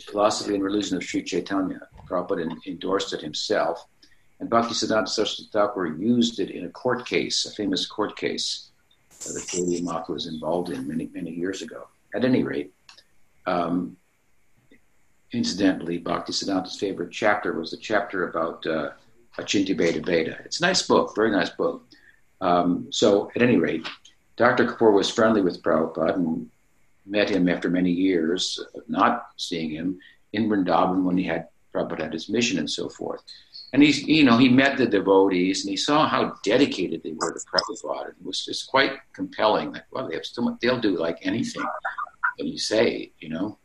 [0.00, 1.88] Philosophy and Religion of Sri Chaitanya.
[2.08, 3.86] Prabhupada endorsed it himself.
[4.40, 8.70] And Bhaktisiddhanta Saraswati Thakur used it in a court case, a famous court case
[9.10, 11.86] that Gaudiya Math was involved in many, many years ago.
[12.14, 12.72] At any rate,
[13.46, 13.96] um,
[15.32, 18.90] incidentally, Bhaktisiddhanta's favorite chapter was the chapter about uh,
[19.38, 20.44] Achintya Bheda Bheda.
[20.44, 21.84] It's a nice book, very nice book.
[22.40, 23.86] Um, so, at any rate,
[24.36, 24.66] Dr.
[24.66, 26.50] Kapoor was friendly with Prabhupada and
[27.06, 29.98] met him after many years of not seeing him
[30.32, 33.22] in Vrindavan when he had Prabhupada had his mission and so forth.
[33.72, 37.32] And he's, you know, he met the devotees and he saw how dedicated they were
[37.32, 38.10] to Prabhupada.
[38.10, 39.72] It was just quite compelling.
[39.72, 41.64] Like, well, they have so much, they'll do like anything
[42.38, 43.58] that you say, you know.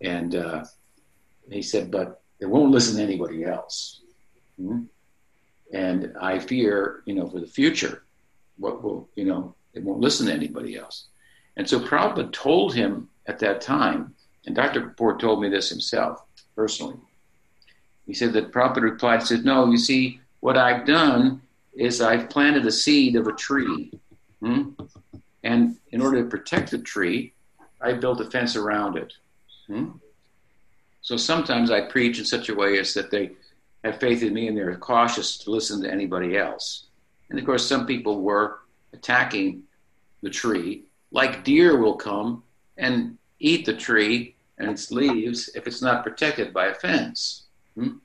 [0.00, 0.64] And uh,
[1.50, 4.02] he said, but they won't listen to anybody else.
[4.60, 4.82] Mm-hmm.
[5.72, 8.04] And I fear, you know, for the future,
[8.58, 11.08] what will, you know, they won't listen to anybody else.
[11.56, 14.14] And so Prabhupada told him at that time,
[14.46, 14.82] and Dr.
[14.82, 16.24] Kapoor told me this himself
[16.56, 16.96] personally.
[18.06, 21.40] He said that Prabhupada replied, said, No, you see, what I've done
[21.72, 23.92] is I've planted a seed of a tree.
[24.40, 24.70] Hmm?
[25.44, 27.32] And in order to protect the tree,
[27.80, 29.12] I built a fence around it.
[29.66, 29.90] Hmm?
[31.00, 33.32] So sometimes I preach in such a way as that they
[33.84, 36.86] have faith in me and they're cautious to listen to anybody else.
[37.30, 38.60] And of course, some people were
[38.92, 39.62] attacking
[40.22, 42.42] the tree like deer will come
[42.76, 47.44] and eat the tree and its leaves if it's not protected by a fence.
[47.76, 47.98] Hmm?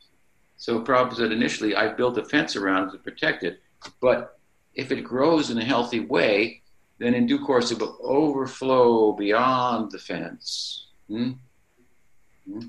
[0.58, 3.62] So Prabhupada said initially, I built a fence around it to protect it,
[4.02, 4.38] but
[4.76, 6.62] if it grows in a healthy way,
[7.00, 10.88] then in due course it will overflow beyond the fence.
[11.08, 11.32] Hmm?
[12.50, 12.68] Hmm?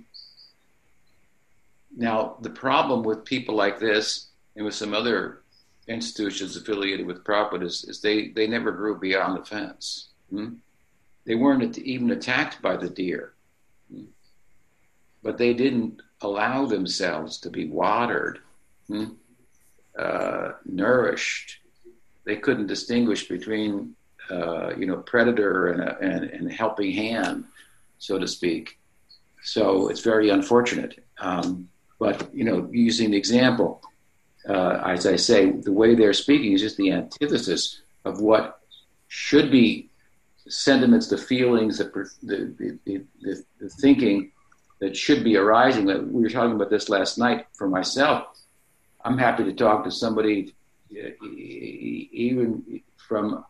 [1.96, 5.42] Now, the problem with people like this and with some other
[5.88, 10.10] institutions affiliated with Prabhupada is, is they, they never grew beyond the fence.
[10.30, 10.54] Hmm?
[11.24, 13.34] They weren't even attacked by the deer,
[13.92, 14.04] hmm?
[15.22, 18.40] but they didn't allow themselves to be watered,
[18.88, 19.04] hmm?
[19.98, 21.58] uh, nourished.
[22.24, 23.94] They couldn't distinguish between,
[24.30, 27.44] uh, you know, predator and a, and, and helping hand,
[27.98, 28.78] so to speak.
[29.42, 31.04] So it's very unfortunate.
[31.20, 33.82] Um, but you know, using the example,
[34.48, 38.60] uh, as I say, the way they're speaking is just the antithesis of what
[39.08, 39.87] should be
[40.48, 41.84] sentiments, the feelings, the,
[42.22, 44.32] the, the, the, thinking
[44.80, 45.86] that should be arising.
[45.86, 48.26] That We were talking about this last night for myself.
[49.04, 50.54] I'm happy to talk to somebody,
[50.90, 53.44] even from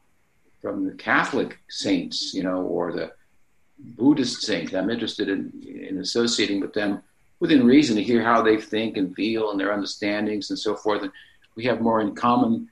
[0.61, 3.13] from the Catholic saints, you know, or the
[3.79, 4.75] Buddhist saints.
[4.75, 7.03] I'm interested in, in associating with them
[7.41, 11.03] within reason to hear how they think and feel and their understandings and so forth.
[11.03, 11.13] And
[11.55, 12.69] we have more in common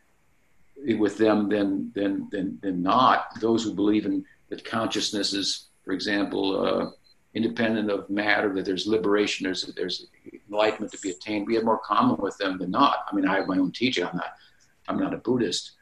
[0.98, 3.28] with them than than than, than not.
[3.40, 6.90] Those who believe in that consciousness is, for example, uh,
[7.34, 10.06] independent of matter, that there's liberation, there's there's
[10.48, 11.46] enlightenment to be attained.
[11.46, 13.04] We have more common with them than not.
[13.10, 14.04] I mean, I have my own teaching.
[14.04, 14.34] I'm not
[14.88, 15.72] I'm not a Buddhist,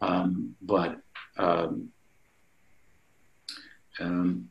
[0.00, 1.00] um, but
[1.36, 1.88] um,
[4.00, 4.48] um,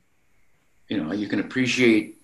[0.90, 2.18] you know, you can appreciate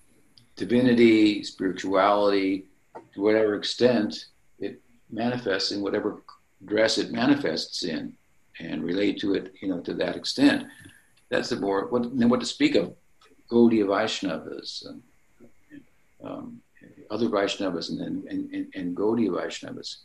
[0.56, 2.66] divinity, spirituality
[3.14, 4.26] to whatever extent
[4.60, 6.22] it manifests in whatever
[6.66, 8.14] dress it manifests in,
[8.60, 10.68] and relate to it, you know, to that extent.
[11.30, 12.94] That's the more what what to speak of
[13.52, 15.02] Gaudiya Vaishnavas, and,
[16.24, 16.62] um,
[17.10, 19.98] other Vaishnavas, and and, and, and Gaudiya Vaishnavas.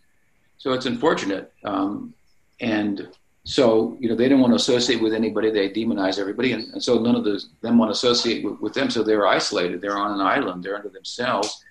[0.59, 2.14] So it's unfortunate, um,
[2.61, 3.09] and
[3.45, 5.51] so you know they don't want to associate with anybody.
[5.51, 8.75] They demonize everybody, and, and so none of the, them want to associate with, with,
[8.75, 8.90] them.
[8.90, 9.81] So they're isolated.
[9.81, 10.62] They're on an island.
[10.62, 11.62] They're under themselves,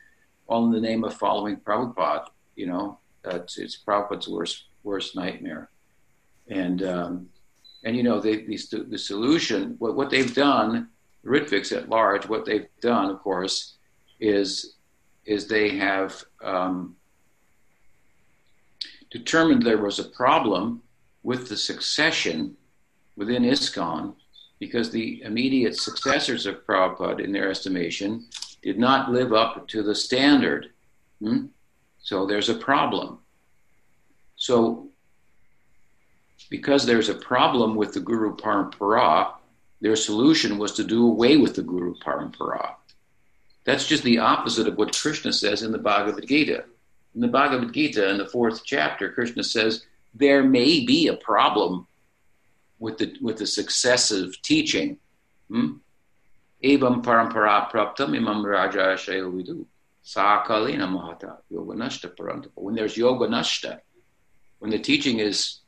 [0.48, 2.28] all in the name of following Prabhupada.
[2.56, 5.70] You know, it's, it's Prabhupada's worst worst nightmare.
[6.48, 7.30] And um,
[7.84, 8.46] and you know the,
[8.90, 9.76] the solution.
[9.80, 10.90] What what they've done,
[11.26, 13.76] Ritviks at large, what they've done, of course,
[14.20, 14.76] is
[15.26, 16.96] is they have um,
[19.10, 20.82] determined there was a problem
[21.24, 22.56] with the succession
[23.16, 24.16] within ISKCON
[24.60, 28.26] because the immediate successors of Prabhupada, in their estimation,
[28.62, 30.72] did not live up to the standard.
[31.22, 31.46] Hmm?
[32.02, 33.20] So there's a problem.
[34.44, 34.90] So,
[36.50, 39.36] because there's a problem with the Guru Parampara,
[39.80, 42.76] their solution was to do away with the Guru Parampara.
[43.64, 46.66] That's just the opposite of what Krishna says in the Bhagavad Gita.
[47.16, 51.88] In the Bhagavad Gita, in the fourth chapter, Krishna says, there may be a problem
[52.80, 54.98] with the with the successive teaching.
[55.48, 55.78] Hmm?
[56.62, 59.66] Evam parampara praptam imam raja vidu.
[60.06, 62.52] Sakalina mahata yoga nashta parantapa.
[62.56, 63.80] When there's yoga nashta,
[64.64, 65.60] when the teaching is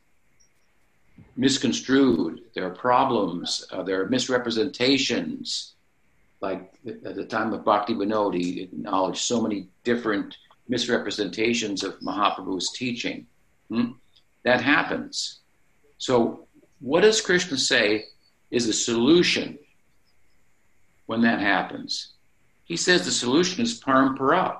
[1.35, 5.73] misconstrued, there are problems, uh, there are misrepresentations.
[6.39, 10.37] Like at the time of Bhakti Vinod, he acknowledged so many different
[10.69, 13.27] misrepresentations of Mahaprabhu's teaching.
[13.67, 13.91] Hmm?
[14.43, 15.39] that happens.
[15.97, 16.47] So,
[16.79, 18.05] what does Krishna say
[18.49, 19.59] is a solution
[21.07, 22.13] when that happens?
[22.63, 24.59] He says the solution is parampara.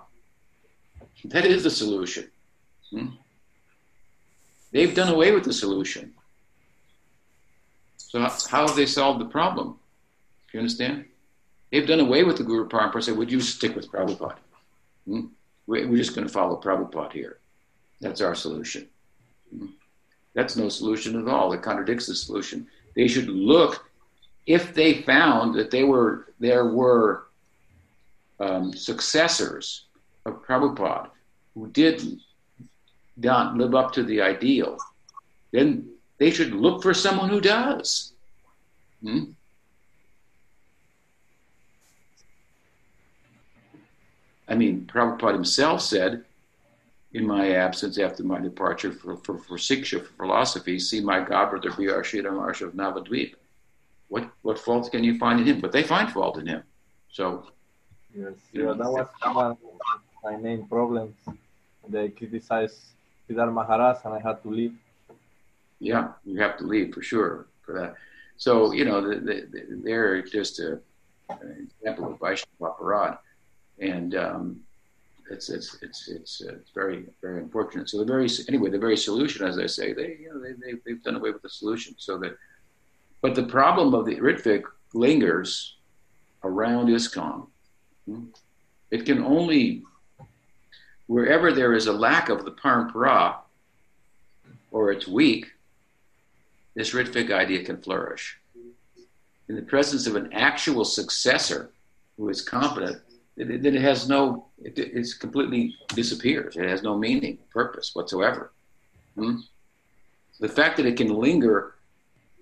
[1.24, 2.30] That is the solution.
[2.90, 3.08] Hmm?
[4.76, 6.14] They've done away with the solution.
[7.96, 9.68] So, how have they solved the problem?
[9.70, 11.06] Do you understand?
[11.72, 13.02] They've done away with the Guru Parampara.
[13.02, 14.36] Say, would you stick with Prabhupada?
[15.08, 15.28] Hmm?
[15.66, 17.38] We're just going to follow Prabhupada here.
[18.02, 18.90] That's our solution.
[20.34, 21.54] That's no solution at all.
[21.54, 22.68] It contradicts the solution.
[22.98, 23.90] They should look
[24.46, 27.28] if they found that they were there were
[28.42, 29.86] um, successors
[30.26, 31.12] of Prabhupada
[31.54, 32.20] who did
[33.18, 34.78] not live up to the ideal,
[35.52, 38.14] then they should look for someone who does.
[39.02, 39.32] Hmm?
[44.48, 46.24] I mean, Prabhupada himself said,
[47.14, 51.76] in my absence after my departure for, for, for Siksha, for philosophy, see my godbrother
[51.78, 52.04] B.R.
[52.04, 53.36] Sridhar of Navadvip.
[54.10, 55.62] What, what faults can you find in him?
[55.62, 56.64] But they find fault in him.
[57.10, 57.48] So,
[58.14, 59.58] yes, yeah, that was one of
[60.24, 61.16] my main problems.
[61.88, 62.95] They criticized
[63.30, 64.76] Sridhar Maharaj and I had to leave.
[65.80, 67.96] Yeah, you have to leave for sure for that.
[68.38, 70.80] So, you know, the, the, the, they're just a,
[71.30, 73.18] an example of Vaishnava Aparadh.
[73.80, 74.62] And, um,
[75.30, 77.90] it's it's it's it's, uh, it's very very unfortunate.
[77.90, 80.78] So the very anyway the very solution, as I say, they you know they, they
[80.86, 81.96] they've done away with the solution.
[81.98, 82.38] So that,
[83.22, 84.64] but the problem of the Ritvik
[84.94, 85.78] lingers
[86.44, 87.48] around ISKCON.
[88.92, 89.84] It can only
[91.08, 93.38] wherever there is a lack of the parampara
[94.72, 95.48] or it's weak,
[96.76, 98.38] this Ritvik idea can flourish.
[99.48, 101.72] In the presence of an actual successor
[102.18, 103.02] who is competent,
[103.38, 106.56] then it has no, it, it's completely disappears.
[106.56, 108.52] It has no meaning, purpose whatsoever.
[109.16, 109.38] Hmm?
[110.40, 111.76] The fact that it can linger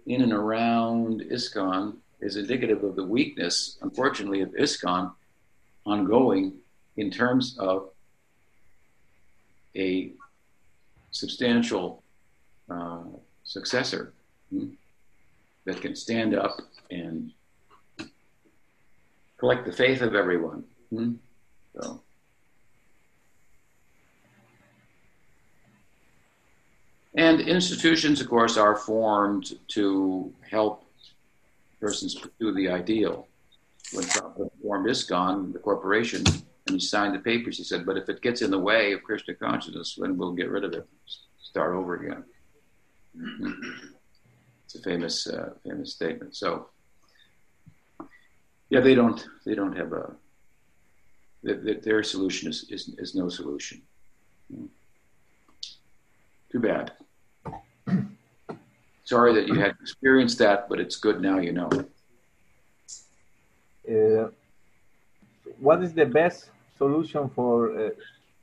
[0.08, 5.12] in and around ISKCON is indicative of the weakness, unfortunately, of ISKCON
[5.86, 6.54] ongoing
[6.98, 7.90] in terms of
[9.76, 10.12] a
[11.12, 12.04] substantial
[12.70, 13.04] uh,
[13.44, 14.14] successor
[14.50, 14.70] hmm,
[15.66, 16.58] that can stand up
[16.92, 17.32] and
[19.38, 20.64] collect the faith of everyone
[20.94, 21.14] Hmm?
[21.76, 22.02] So.
[27.16, 30.86] And institutions, of course, are formed to help
[31.80, 33.28] persons pursue the ideal.
[33.92, 36.24] When Trump formed ISKCON, the corporation,
[36.68, 39.04] and he signed the papers, he said, but if it gets in the way of
[39.04, 40.88] Krishna consciousness, then we'll get rid of it,
[41.42, 42.24] start over again.
[44.66, 46.36] It's a famous, uh, famous statement.
[46.36, 46.70] So,
[48.70, 50.16] yeah, they don't, they don't have a,
[51.44, 53.84] their solution is, is, is no solution.
[56.52, 56.94] Too bad.
[59.04, 61.70] Sorry that you had experienced that, but it's good now you know.
[63.88, 64.30] Uh,
[65.60, 67.90] what is the best solution for uh,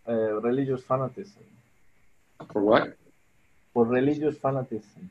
[0.09, 1.45] uh, religious fanaticism?
[2.53, 2.97] For what?
[3.75, 5.11] For religious fanaticism.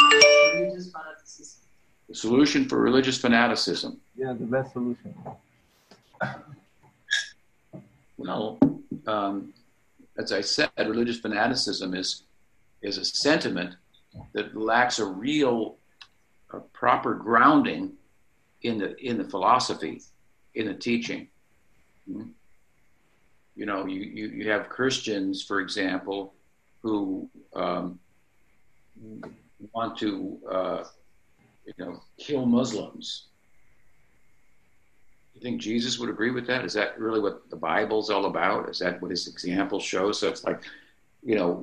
[0.00, 1.60] Religious fanaticism.
[2.08, 4.00] The solution for religious fanaticism.
[4.16, 5.14] Yeah, the best solution.
[8.16, 8.58] Well,
[9.06, 9.52] um,
[10.16, 12.22] as I said, religious fanaticism is
[12.82, 13.76] is a sentiment
[14.32, 15.76] that lacks a real,
[16.52, 17.92] a proper grounding
[18.62, 20.02] in the in the philosophy,
[20.54, 21.28] in the teaching.
[22.10, 22.30] Hmm?
[23.54, 26.34] You know, you, you, you have Christians, for example,
[26.82, 27.98] who um,
[29.72, 30.84] want to, uh,
[31.66, 33.28] you know, kill Muslims.
[35.34, 36.64] You think Jesus would agree with that?
[36.64, 38.68] Is that really what the Bible's all about?
[38.68, 40.18] Is that what his example shows?
[40.18, 40.62] So it's like
[41.22, 41.54] you know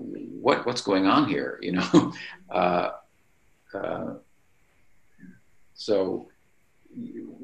[0.42, 2.14] what what's going on here you know
[2.50, 2.92] uh,
[3.74, 4.14] uh,
[5.74, 6.28] so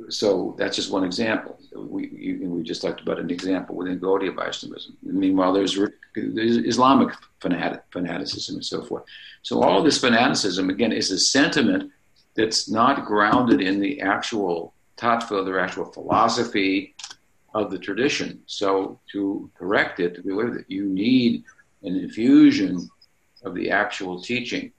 [0.10, 1.60] so that's just one example.
[1.76, 5.78] We you, we just talked about an example within Gaudiya Vaishnavism meanwhile there's,
[6.16, 9.04] there's Islamic fanatic, fanaticism and so forth.
[9.44, 11.92] So all of this fanaticism again is a sentiment
[12.36, 16.96] that's not grounded in the actual tattva the actual philosophy
[17.54, 18.42] of the tradition.
[18.46, 21.44] So to correct it to be aware that you need
[21.84, 22.90] an infusion
[23.44, 24.72] of the actual teaching.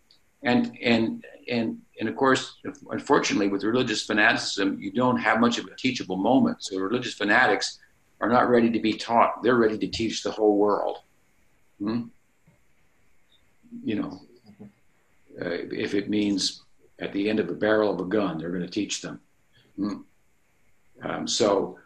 [0.43, 2.57] And, and, and, and of course,
[2.91, 6.63] unfortunately, with religious fanaticism, you don't have much of a teachable moment.
[6.63, 7.79] So religious fanatics
[8.21, 9.43] are not ready to be taught.
[9.43, 10.99] They're ready to teach the whole world.
[11.79, 12.05] Hmm?
[13.85, 14.21] You know,
[15.41, 16.63] uh, if it means
[16.99, 19.21] at the end of a barrel of a gun, they're going to teach them.
[19.77, 19.97] Hmm?
[21.03, 21.79] Um, so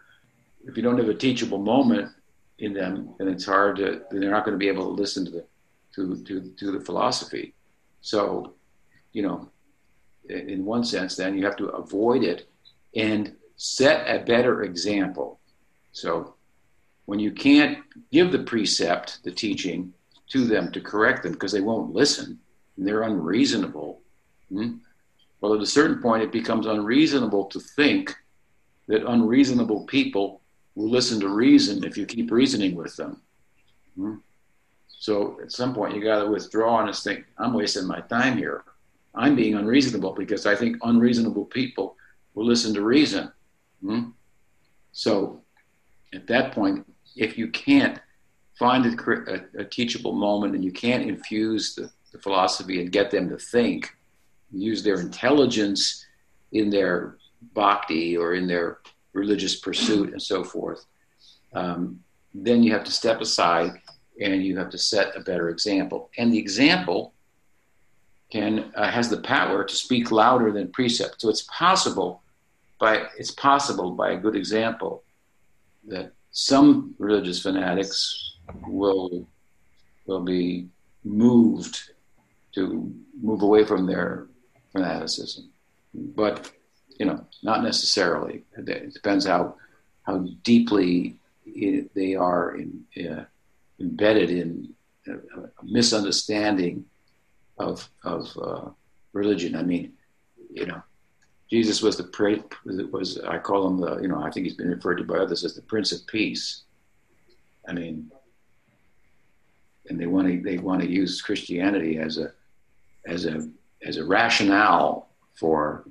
[0.64, 2.12] if you don't have a teachable moment,
[2.60, 4.02] in them, and it's hard to.
[4.10, 5.46] They're not going to be able to listen to the
[5.94, 7.54] to to to the philosophy.
[8.02, 8.54] So,
[9.12, 9.48] you know,
[10.28, 12.48] in one sense, then you have to avoid it
[12.94, 15.40] and set a better example.
[15.92, 16.34] So,
[17.06, 17.78] when you can't
[18.12, 19.92] give the precept, the teaching,
[20.28, 22.38] to them to correct them because they won't listen
[22.76, 24.00] and they're unreasonable.
[24.48, 24.76] Hmm?
[25.40, 28.14] Well, at a certain point, it becomes unreasonable to think
[28.86, 30.40] that unreasonable people
[30.74, 33.20] will listen to reason if you keep reasoning with them.
[33.96, 34.14] Hmm?
[34.88, 38.36] So at some point, you got to withdraw and just think, I'm wasting my time
[38.36, 38.64] here.
[39.14, 41.96] I'm being unreasonable because I think unreasonable people
[42.34, 43.32] will listen to reason.
[43.82, 44.10] Hmm?
[44.92, 45.42] So
[46.14, 46.86] at that point,
[47.16, 47.98] if you can't
[48.58, 53.10] find a, a, a teachable moment and you can't infuse the, the philosophy and get
[53.10, 53.96] them to think,
[54.52, 56.06] use their intelligence
[56.52, 57.16] in their
[57.54, 58.78] bhakti or in their
[59.12, 60.84] religious pursuit and so forth,
[61.54, 61.98] um,
[62.34, 63.80] then you have to step aside
[64.20, 66.10] and you have to set a better example.
[66.18, 67.14] And the example
[68.30, 71.20] can uh, has the power to speak louder than precept.
[71.20, 72.22] So it's possible
[72.78, 75.02] by it's possible by a good example
[75.88, 79.26] that some religious fanatics will
[80.06, 80.68] will be
[81.04, 81.90] moved
[82.54, 84.26] to move away from their
[84.72, 85.50] fanaticism.
[85.94, 86.50] But
[86.98, 88.44] you know, not necessarily.
[88.56, 89.54] It depends how
[90.02, 91.16] how deeply
[91.46, 93.24] it, they are in, uh,
[93.78, 94.74] embedded in
[95.06, 96.84] a, a, misunderstanding
[97.60, 98.68] of of uh,
[99.12, 99.54] religion.
[99.54, 99.92] I mean,
[100.50, 100.82] you know,
[101.50, 102.44] Jesus was the prince.
[102.64, 105.44] was I call him the you know I think he's been referred to by others
[105.44, 106.62] as the Prince of Peace.
[107.68, 108.10] I mean,
[109.88, 112.32] and they want to they want to use Christianity as a
[113.06, 113.48] as a
[113.82, 115.84] as a rationale for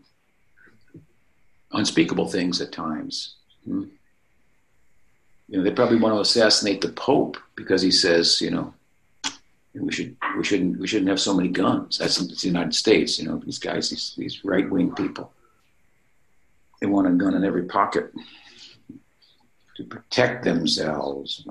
[1.71, 3.35] unspeakable things at times.
[3.65, 3.85] Hmm?
[5.47, 8.73] You know, they probably want to assassinate the Pope because he says, you know,
[9.73, 11.97] we should we shouldn't we shouldn't have so many guns.
[11.97, 13.19] That's the United States.
[13.19, 15.31] You know, these guys, these these right wing people,
[16.79, 18.11] they want a gun in every pocket
[19.77, 21.45] to protect themselves.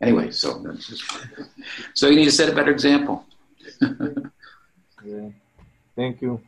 [0.00, 1.02] Anyway, so just,
[1.94, 3.24] so you need to set a better example.
[3.80, 5.28] yeah.
[5.96, 6.40] Thank you.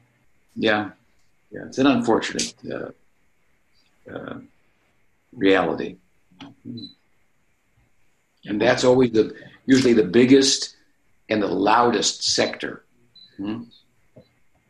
[0.54, 0.90] Yeah
[1.50, 2.90] yeah, it's an unfortunate uh,
[4.12, 4.38] uh,
[5.32, 5.96] reality.
[8.46, 9.34] And that's always the
[9.66, 10.76] usually the biggest
[11.28, 12.84] and the loudest sector.
[13.36, 13.64] Hmm?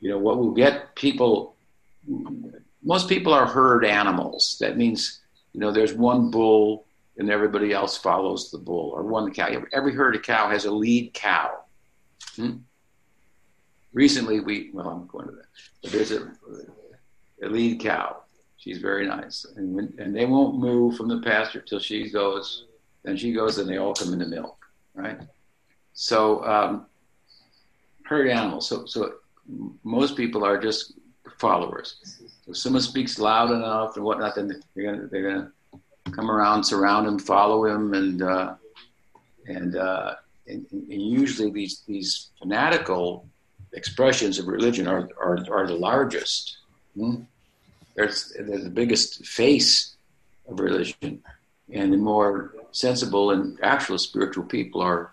[0.00, 1.56] You know, what will get people,
[2.82, 4.56] most people are herd animals.
[4.60, 5.20] That means,
[5.52, 9.48] you know, there's one bull and everybody else follows the bull, or one cow.
[9.72, 11.64] Every herd of cow has a lead cow.
[12.36, 12.58] Hmm?
[13.92, 15.46] Recently, we, well, I'm going to that,
[15.82, 16.30] but there's a,
[17.42, 18.22] a lead cow.
[18.56, 19.44] She's very nice.
[19.56, 22.66] And, when, and they won't move from the pasture till she goes.
[23.08, 24.58] Then she goes and they all come into milk,
[24.92, 25.18] right?
[25.94, 26.84] So, um,
[28.02, 28.68] herd animals.
[28.68, 29.14] So, so
[29.82, 30.92] most people are just
[31.38, 32.20] followers.
[32.46, 35.52] If someone speaks loud enough and whatnot, then they're gonna they're gonna
[36.10, 38.56] come around, surround him, follow him, and uh,
[39.46, 43.26] and, uh, and, and usually these these fanatical
[43.72, 46.58] expressions of religion are are, are the largest.
[46.94, 47.22] Hmm?
[47.96, 49.96] They're the biggest face
[50.46, 51.22] of religion,
[51.72, 55.10] and the more sensible and actual spiritual people are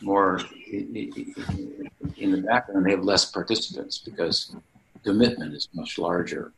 [0.00, 0.40] more
[0.72, 2.86] in the background.
[2.86, 4.56] They have less participants because
[5.04, 6.52] commitment is much larger,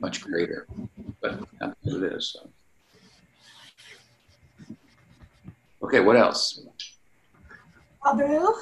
[0.00, 0.66] much greater.
[1.20, 2.32] But that's what it is.
[2.32, 2.48] So.
[5.82, 6.60] Okay, what else?
[8.06, 8.54] Abu?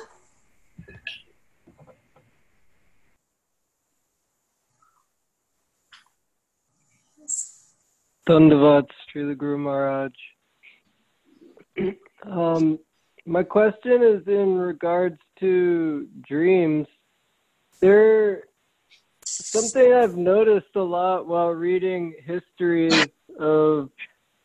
[8.26, 10.12] Dandavat, Srila Guru Maharaj.
[12.30, 12.78] Um,
[13.26, 16.86] my question is in regards to dreams.
[17.80, 18.44] There,
[19.24, 23.08] something I've noticed a lot while reading histories
[23.38, 23.90] of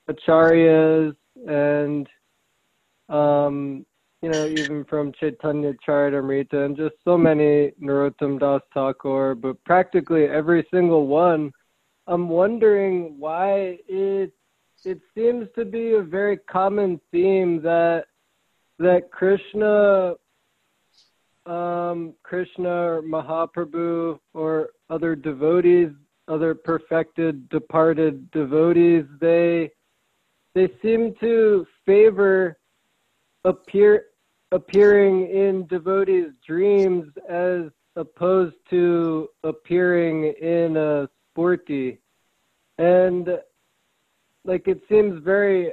[0.10, 1.16] acharyas
[1.48, 2.08] and,
[3.08, 3.86] um,
[4.22, 10.26] you know, even from Chaitanya Charitamrita and just so many Narottam Das Thakur, but practically
[10.26, 11.52] every single one
[12.10, 14.34] I'm wondering why it
[14.86, 18.06] it seems to be a very common theme that
[18.78, 20.16] that Krishna
[21.46, 25.90] um, Krishna or Mahaprabhu or other devotees,
[26.28, 29.72] other perfected departed devotees, they
[30.54, 32.58] they seem to favor
[33.46, 34.06] appear
[34.52, 37.64] appearing in devotees' dreams as
[37.96, 41.98] opposed to appearing in a sphurti.
[42.78, 43.40] And
[44.50, 45.72] like it seems very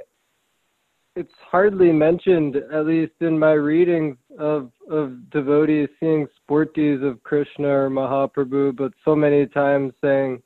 [1.15, 7.67] it's hardly mentioned, at least in my readings of of devotees seeing sphurtis of Krishna
[7.67, 10.43] or Mahaprabhu, but so many times saying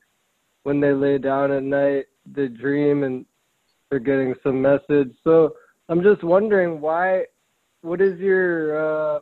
[0.64, 3.26] when they lay down at night they dream and
[3.90, 5.12] they're getting some message.
[5.26, 5.56] So
[5.90, 7.26] I'm just wondering why.
[7.82, 9.20] What is your uh,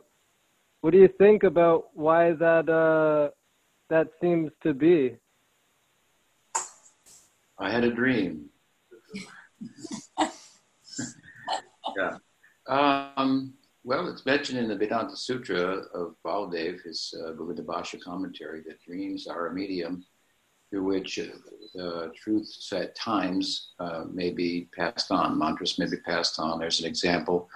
[0.82, 3.34] what do you think about why that uh,
[3.88, 5.16] that seems to be?
[7.58, 8.50] I had a dream.
[11.96, 12.16] Yeah.
[12.68, 17.66] Um, well, it's mentioned in the Vedanta Sutra of Baladev, his uh, Bhagavad
[18.04, 20.04] commentary, that dreams are a medium
[20.70, 21.24] through which uh,
[21.74, 26.58] the truths at times uh, may be passed on, mantras may be passed on.
[26.58, 27.48] There's an example.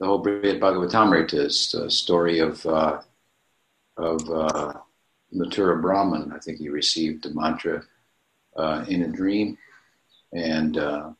[0.00, 3.00] The whole Brihad Bhagavatamrita is a story of, uh,
[3.96, 4.72] of uh,
[5.34, 6.32] Mathura Brahman.
[6.34, 7.82] I think he received the mantra
[8.56, 9.56] uh, in a dream,
[10.32, 11.10] and uh,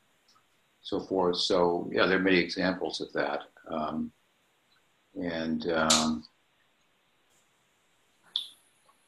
[0.87, 1.37] so forth.
[1.39, 4.13] So yeah, there are many examples of that, um,
[5.21, 6.23] and um,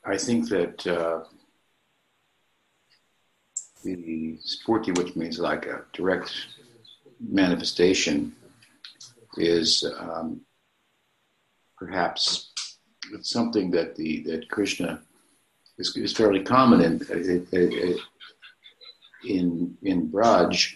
[0.04, 1.20] I think that uh,
[3.84, 6.32] the sphurti, which means like a direct
[7.20, 8.34] manifestation,
[9.36, 10.40] is um,
[11.76, 12.52] perhaps
[13.20, 15.00] something that the that Krishna
[15.78, 17.00] is, is fairly common in
[19.24, 20.74] in in Braj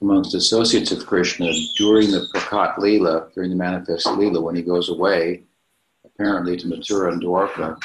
[0.00, 4.88] amongst associates of Krishna during the Prakat Leela, during the manifest Leela, when he goes
[4.88, 5.42] away,
[6.04, 7.80] apparently to Mathura and Dwarka,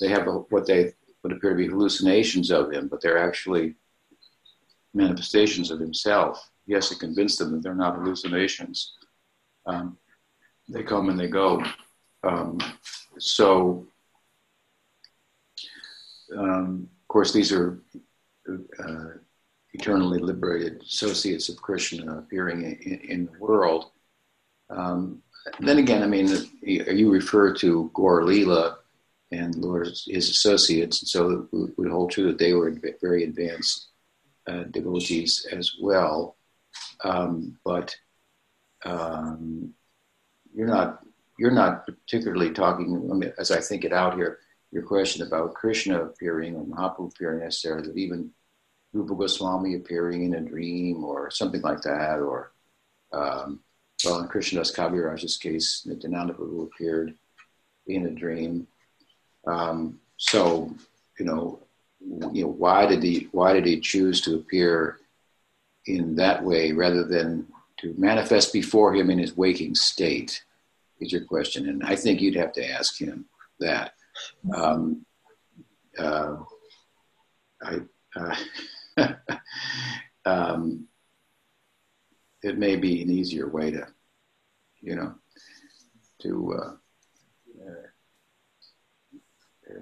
[0.00, 0.92] they have a, what they
[1.22, 3.74] would appear to be hallucinations of him, but they're actually
[4.94, 6.50] manifestations of himself.
[6.66, 8.94] He has to convince them that they're not hallucinations.
[9.66, 9.98] Um,
[10.68, 11.64] they come and they go.
[12.22, 12.58] Um,
[13.18, 13.86] so,
[16.36, 17.78] um, of course, these are
[19.80, 23.90] eternally liberated associates of Krishna appearing in, in the world.
[24.68, 25.22] Um,
[25.58, 26.28] then again, I mean,
[26.62, 28.20] you refer to Gaur
[29.32, 33.88] and Lord, his associates, and so it would hold true that they were very advanced
[34.46, 36.36] uh, devotees as well.
[37.02, 37.96] Um, but
[38.84, 39.72] um,
[40.54, 41.00] you're not
[41.38, 44.40] you're not particularly talking, as I think it out here,
[44.72, 48.30] your question about Krishna appearing or Mahaprabhu appearing necessarily, that even
[48.92, 52.52] Rupa Goswami appearing in a dream or something like that, or
[53.12, 53.60] um,
[54.04, 57.14] well, in Krishnadas Kaviraj's case, Nityananda Prabhu appeared
[57.86, 58.66] in a dream.
[59.46, 60.74] Um, so,
[61.18, 61.60] you know,
[62.00, 64.98] you know, why did he why did he choose to appear
[65.86, 67.46] in that way rather than
[67.78, 70.42] to manifest before him in his waking state?
[71.00, 73.26] Is your question, and I think you'd have to ask him
[73.58, 73.94] that.
[74.54, 75.06] Um,
[75.98, 76.36] uh,
[77.62, 77.80] I,
[78.16, 78.36] uh,
[80.24, 80.86] um,
[82.42, 83.86] it may be an easier way to,
[84.80, 85.14] you know,
[86.22, 86.72] to uh,
[89.70, 89.80] uh,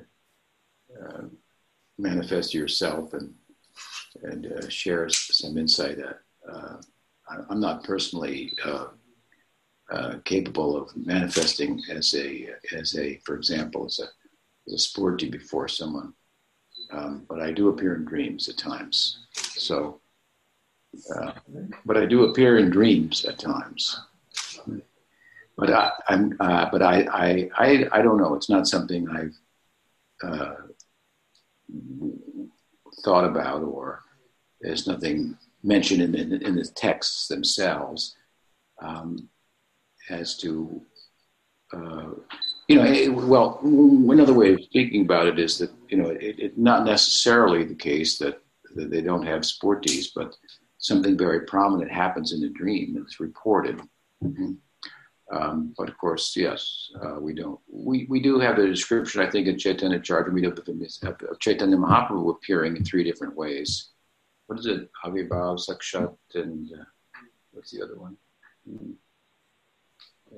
[1.01, 1.23] uh
[1.99, 3.35] manifest yourself and
[4.23, 5.99] and uh, share some insight.
[6.51, 6.77] Uh,
[7.51, 8.53] I'm not personally
[10.25, 14.09] capable of manifesting as a as a, for example, as a
[14.67, 16.13] as a sphurti before someone,
[16.91, 19.27] um, but I do appear in dreams at times.
[19.35, 20.01] So
[21.15, 21.33] uh,
[21.85, 24.01] but I do appear in dreams at times.
[25.57, 28.35] But I, am uh, but I, I, I, I, don't know.
[28.35, 29.37] It's not something I've
[30.23, 30.55] uh,
[33.05, 34.03] thought about, or
[34.61, 38.17] there's nothing mentioned in, in, in the texts themselves
[38.81, 39.29] um,
[40.11, 40.81] as to,
[41.73, 42.11] uh,
[42.69, 46.39] you know, it, well, another way of speaking about it is that, you know, it's
[46.39, 48.43] it, not necessarily the case that,
[48.75, 50.37] that they don't have sphurtis, but
[50.77, 53.81] something very prominent happens in a dream it's reported.
[54.23, 54.53] Mm-hmm.
[55.31, 57.61] Um, but of course, yes, uh, we don't.
[57.71, 62.31] We, we do have the description, I think, in Chaitanya Charitamrita of, of Chaitanya Mahaprabhu
[62.31, 63.91] appearing in three different ways.
[64.47, 64.89] What is it?
[65.05, 66.85] Avibhav, Sakshat, and uh,
[67.53, 68.17] what's the other one?
[68.71, 68.93] Mm-hmm.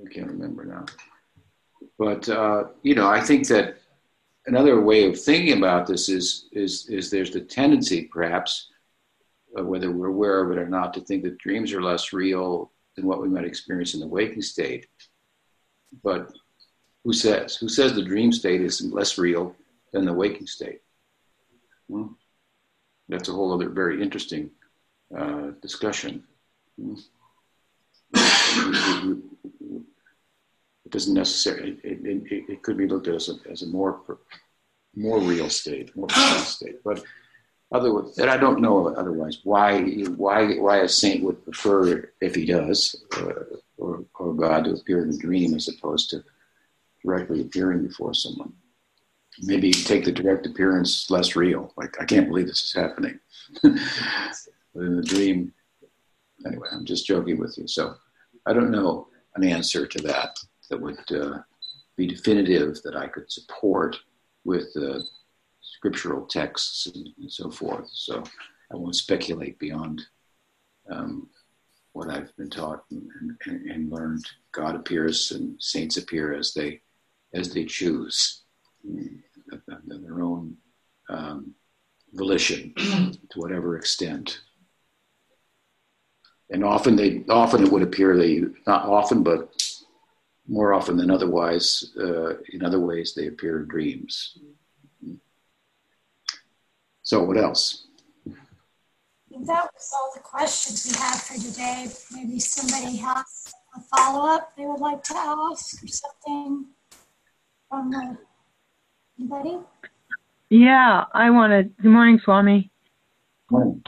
[0.04, 0.84] I can't remember now.
[1.98, 3.76] But uh, you know, I think that
[4.46, 8.68] another way of thinking about this is is is there's the tendency, perhaps,
[9.58, 12.72] uh, whether we're aware of it or not, to think that dreams are less real
[12.96, 14.86] than what we might experience in the waking state.
[16.02, 16.32] But
[17.04, 17.56] who says?
[17.56, 19.54] Who says the dream state is less real
[19.92, 20.80] than the waking state?
[21.88, 22.08] Hmm?
[23.08, 24.50] That's a whole other very interesting
[25.16, 26.24] uh, discussion.
[26.78, 26.94] Hmm?
[30.90, 31.78] It doesn't necessarily.
[31.84, 34.00] It, it, it, could be looked at as a, as a more
[34.96, 37.04] more real state, more precise state, but
[37.70, 39.82] other that I don't know otherwise why
[40.16, 45.04] why why a saint would prefer if he does uh, or or God to appear
[45.04, 46.24] in a dream as opposed to
[47.04, 48.52] directly appearing before someone.
[49.42, 51.72] Maybe take the direct appearance less real.
[51.76, 53.20] Like I can't believe this is happening,
[53.62, 53.72] but
[54.74, 55.52] in the dream.
[56.44, 57.68] Anyway, I'm just joking with you.
[57.68, 57.94] So
[58.44, 60.36] I don't know an answer to that
[60.70, 61.38] that would uh,
[61.96, 63.96] be definitive that I could support
[64.44, 64.68] with.
[65.62, 67.88] Scriptural texts and, so forth.
[67.92, 68.22] So
[68.72, 70.02] I won't speculate beyond
[70.90, 71.28] um,
[71.92, 73.08] what I've been taught and,
[73.46, 74.24] and, and, learned.
[74.52, 76.80] God appears and saints appear as they
[77.32, 78.42] as they choose,
[78.84, 80.56] their own
[81.08, 81.54] um,
[82.12, 84.40] volition, to whatever extent.
[86.50, 89.52] And often they often it would appear they not often, but
[90.50, 94.36] more often than otherwise, uh, in other ways, they appear in dreams.
[97.02, 97.86] So, what else?
[98.28, 98.32] I
[99.30, 101.86] think that was all the questions we had for today.
[102.12, 106.66] Maybe somebody has a follow up they would like to ask or something
[107.68, 108.18] from the,
[109.18, 109.58] anybody?
[110.48, 111.76] Yeah, I wanted.
[111.80, 112.72] Good morning, Swami.
[113.50, 113.82] Morning.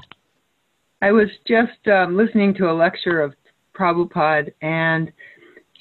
[1.00, 3.34] I was just um, listening to a lecture of
[3.74, 5.12] Prabhupada, and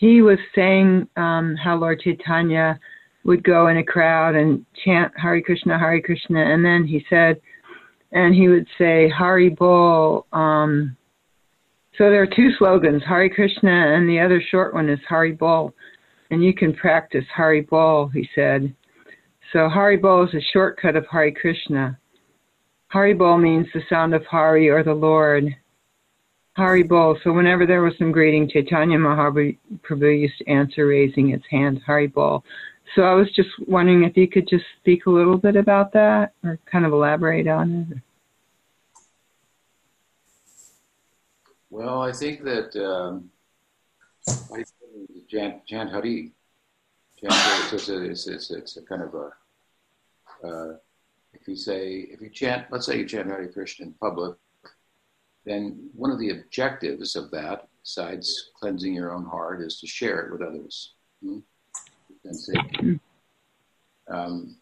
[0.01, 2.79] he was saying um, how Lord Chaitanya
[3.23, 7.39] would go in a crowd and chant Hare Krishna, Hare Krishna, and then he said,
[8.11, 10.25] and he would say Hari Bol.
[10.33, 10.97] Um,
[11.99, 15.71] so there are two slogans, Hare Krishna, and the other short one is Hari Bol,
[16.31, 18.73] and you can practice Hari Bol, he said.
[19.53, 21.95] So Hari Bol is a shortcut of Hare Krishna.
[22.87, 25.55] Hari Bol means the sound of Hari or the Lord.
[26.57, 27.17] Hari Bol.
[27.23, 32.07] So whenever there was some greeting, Chaitanya Mahaprabhu used to answer raising its hand, Hari
[32.07, 32.43] Bol.
[32.95, 36.33] So I was just wondering if you could just speak a little bit about that
[36.43, 37.97] or kind of elaborate on it.
[41.69, 43.31] Well, I think that um,
[45.29, 46.33] Jan Hari,
[47.17, 47.31] Jan
[47.71, 49.31] it's, a, it's, it's, it's a kind of a,
[50.45, 50.75] uh,
[51.33, 54.35] if you say, if you chant, let's say you chant Hare Krishna in public,
[55.45, 60.21] then one of the objectives of that, besides cleansing your own heart, is to share
[60.21, 60.93] it with others.
[61.23, 61.39] Hmm?
[64.07, 64.57] Um,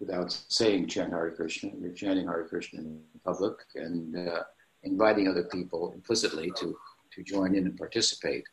[0.00, 1.70] without saying chant Hare Krishna.
[1.80, 4.42] You're chanting Hare Krishna in public and uh,
[4.82, 6.76] inviting other people implicitly to,
[7.12, 8.44] to join in and participate.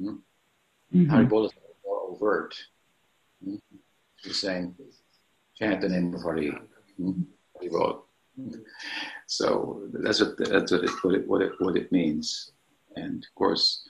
[0.00, 0.18] Mm?
[0.94, 1.08] Mhm.
[1.08, 1.52] Haribol is
[1.84, 2.54] more overt.
[3.46, 3.60] Mm?
[4.22, 4.74] He's saying,
[5.56, 6.52] chant the name of Hari.
[7.00, 7.24] Mm?
[7.56, 8.02] Haribol.
[9.26, 12.52] So that's what that's what it what it what it, what it means.
[12.96, 13.88] And of course,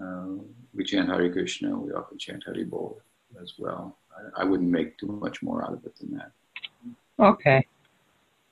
[0.00, 0.26] uh,
[0.74, 1.76] we chant Hare Krishna.
[1.76, 3.00] We often chant Hari Bol
[3.40, 3.98] as well.
[4.36, 6.32] I, I wouldn't make too much more out of it than that.
[7.18, 7.66] Okay.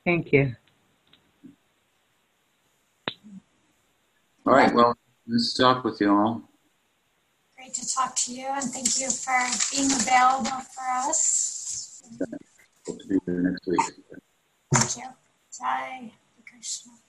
[0.04, 0.54] Thank you.
[4.44, 4.74] All right.
[4.74, 4.96] Well,
[5.26, 6.42] let's talk with you all.
[7.56, 9.38] Great to talk to you and thank you for
[9.70, 12.02] being available for us.
[12.86, 14.01] Hope to be here next week.
[14.72, 15.12] Thank you.
[15.58, 16.12] Jai
[16.48, 17.01] Krishna.